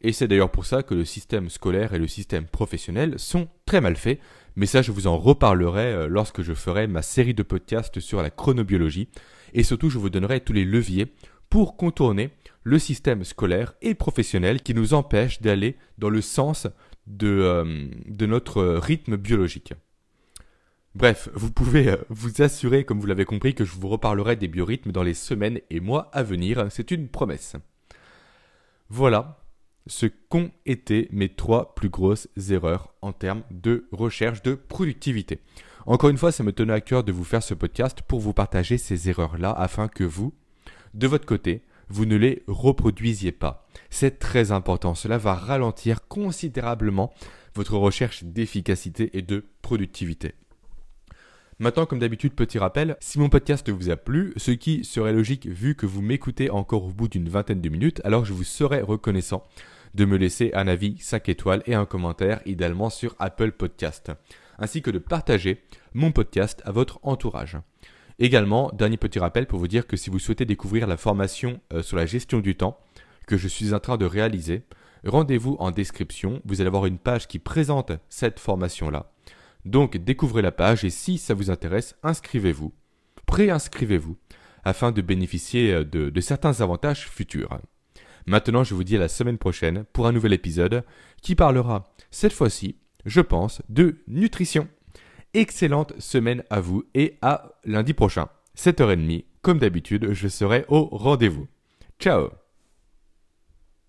Et 0.00 0.12
c'est 0.12 0.28
d'ailleurs 0.28 0.52
pour 0.52 0.64
ça 0.64 0.82
que 0.82 0.94
le 0.94 1.04
système 1.04 1.50
scolaire 1.50 1.92
et 1.92 1.98
le 1.98 2.06
système 2.06 2.46
professionnel 2.46 3.18
sont 3.18 3.48
très 3.66 3.80
mal 3.80 3.96
faits, 3.96 4.20
mais 4.58 4.66
ça 4.66 4.82
je 4.82 4.90
vous 4.90 5.06
en 5.06 5.16
reparlerai 5.16 5.92
euh, 5.92 6.08
lorsque 6.08 6.42
je 6.42 6.52
ferai 6.52 6.88
ma 6.88 7.00
série 7.00 7.32
de 7.32 7.44
podcasts 7.44 8.00
sur 8.00 8.20
la 8.20 8.28
chronobiologie, 8.28 9.08
et 9.54 9.62
surtout 9.62 9.88
je 9.88 9.98
vous 9.98 10.10
donnerai 10.10 10.40
tous 10.40 10.52
les 10.52 10.64
leviers 10.64 11.14
pour 11.48 11.76
contourner 11.76 12.30
le 12.64 12.78
système 12.80 13.22
scolaire 13.22 13.74
et 13.82 13.94
professionnel 13.94 14.60
qui 14.60 14.74
nous 14.74 14.94
empêche 14.94 15.40
d'aller 15.40 15.76
dans 15.96 16.10
le 16.10 16.20
sens 16.20 16.66
de, 17.06 17.28
euh, 17.28 18.26
notre 18.26 18.62
rythme 18.64 19.16
biologique. 19.16 19.74
Bref, 20.96 21.28
vous 21.34 21.52
pouvez 21.52 21.90
euh, 21.90 21.96
vous 22.08 22.42
assurer, 22.42 22.84
comme 22.84 22.98
vous 22.98 23.06
l'avez 23.06 23.24
compris, 23.24 23.54
que 23.54 23.64
je 23.64 23.74
vous 23.74 23.88
reparlerai 23.88 24.34
des 24.34 24.48
biorhythmes 24.48 24.90
dans 24.90 25.04
les 25.04 25.14
semaines 25.14 25.60
et 25.70 25.78
mois 25.78 26.10
à 26.12 26.24
venir. 26.24 26.66
C'est 26.70 26.90
une 26.90 27.08
promesse. 27.08 27.54
Voilà 28.90 29.38
ce 29.88 30.06
qu'ont 30.06 30.50
été 30.66 31.08
mes 31.10 31.28
trois 31.28 31.74
plus 31.74 31.88
grosses 31.88 32.28
erreurs 32.50 32.94
en 33.02 33.12
termes 33.12 33.42
de 33.50 33.88
recherche 33.90 34.42
de 34.42 34.54
productivité. 34.54 35.40
Encore 35.86 36.10
une 36.10 36.18
fois, 36.18 36.32
ça 36.32 36.44
me 36.44 36.52
tenait 36.52 36.74
à 36.74 36.80
cœur 36.80 37.02
de 37.02 37.12
vous 37.12 37.24
faire 37.24 37.42
ce 37.42 37.54
podcast 37.54 38.02
pour 38.02 38.20
vous 38.20 38.34
partager 38.34 38.78
ces 38.78 39.08
erreurs-là 39.08 39.50
afin 39.50 39.88
que 39.88 40.04
vous, 40.04 40.34
de 40.94 41.06
votre 41.06 41.26
côté, 41.26 41.62
vous 41.88 42.04
ne 42.04 42.16
les 42.16 42.42
reproduisiez 42.46 43.32
pas. 43.32 43.66
C'est 43.90 44.18
très 44.18 44.52
important. 44.52 44.94
Cela 44.94 45.18
va 45.18 45.34
ralentir 45.34 46.06
considérablement 46.06 47.12
votre 47.54 47.76
recherche 47.76 48.24
d'efficacité 48.24 49.16
et 49.16 49.22
de 49.22 49.44
productivité. 49.62 50.34
Maintenant, 51.60 51.86
comme 51.86 51.98
d'habitude, 51.98 52.34
petit 52.34 52.58
rappel, 52.58 52.96
si 53.00 53.18
mon 53.18 53.28
podcast 53.28 53.68
vous 53.68 53.90
a 53.90 53.96
plu, 53.96 54.32
ce 54.36 54.52
qui 54.52 54.84
serait 54.84 55.12
logique 55.12 55.46
vu 55.46 55.74
que 55.74 55.86
vous 55.86 56.02
m'écoutez 56.02 56.50
encore 56.50 56.84
au 56.84 56.92
bout 56.92 57.08
d'une 57.08 57.28
vingtaine 57.28 57.60
de 57.60 57.68
minutes, 57.68 58.00
alors 58.04 58.24
je 58.24 58.32
vous 58.32 58.44
serais 58.44 58.80
reconnaissant 58.80 59.42
de 59.94 60.04
me 60.04 60.16
laisser 60.16 60.50
un 60.54 60.68
avis 60.68 60.98
5 60.98 61.28
étoiles 61.28 61.62
et 61.66 61.74
un 61.74 61.86
commentaire, 61.86 62.40
idéalement 62.46 62.90
sur 62.90 63.14
Apple 63.18 63.52
Podcast, 63.52 64.12
ainsi 64.58 64.82
que 64.82 64.90
de 64.90 64.98
partager 64.98 65.62
mon 65.94 66.12
podcast 66.12 66.62
à 66.64 66.72
votre 66.72 66.98
entourage. 67.02 67.58
Également, 68.18 68.70
dernier 68.72 68.96
petit 68.96 69.18
rappel 69.18 69.46
pour 69.46 69.60
vous 69.60 69.68
dire 69.68 69.86
que 69.86 69.96
si 69.96 70.10
vous 70.10 70.18
souhaitez 70.18 70.44
découvrir 70.44 70.86
la 70.86 70.96
formation 70.96 71.60
euh, 71.72 71.82
sur 71.82 71.96
la 71.96 72.06
gestion 72.06 72.40
du 72.40 72.56
temps 72.56 72.78
que 73.26 73.36
je 73.36 73.46
suis 73.46 73.74
en 73.74 73.78
train 73.78 73.96
de 73.96 74.06
réaliser, 74.06 74.62
rendez-vous 75.04 75.56
en 75.60 75.70
description, 75.70 76.42
vous 76.44 76.60
allez 76.60 76.68
avoir 76.68 76.86
une 76.86 76.98
page 76.98 77.28
qui 77.28 77.38
présente 77.38 77.92
cette 78.08 78.40
formation-là. 78.40 79.12
Donc 79.64 79.96
découvrez 79.96 80.42
la 80.42 80.50
page 80.50 80.84
et 80.84 80.90
si 80.90 81.18
ça 81.18 81.34
vous 81.34 81.50
intéresse, 81.50 81.96
inscrivez-vous, 82.02 82.72
préinscrivez-vous, 83.26 84.16
afin 84.64 84.90
de 84.90 85.00
bénéficier 85.00 85.72
euh, 85.72 85.84
de, 85.84 86.10
de 86.10 86.20
certains 86.20 86.60
avantages 86.60 87.08
futurs. 87.08 87.60
Maintenant, 88.28 88.62
je 88.62 88.74
vous 88.74 88.84
dis 88.84 88.96
à 88.96 89.00
la 89.00 89.08
semaine 89.08 89.38
prochaine 89.38 89.84
pour 89.94 90.06
un 90.06 90.12
nouvel 90.12 90.34
épisode 90.34 90.84
qui 91.22 91.34
parlera, 91.34 91.90
cette 92.10 92.34
fois-ci, 92.34 92.76
je 93.06 93.22
pense, 93.22 93.62
de 93.70 93.96
nutrition. 94.06 94.68
Excellente 95.32 95.94
semaine 95.98 96.44
à 96.50 96.60
vous 96.60 96.84
et 96.94 97.16
à 97.22 97.52
lundi 97.64 97.94
prochain, 97.94 98.28
7h30. 98.54 99.24
Comme 99.40 99.58
d'habitude, 99.58 100.12
je 100.12 100.28
serai 100.28 100.66
au 100.68 100.90
rendez-vous. 100.92 101.46
Ciao 101.98 102.28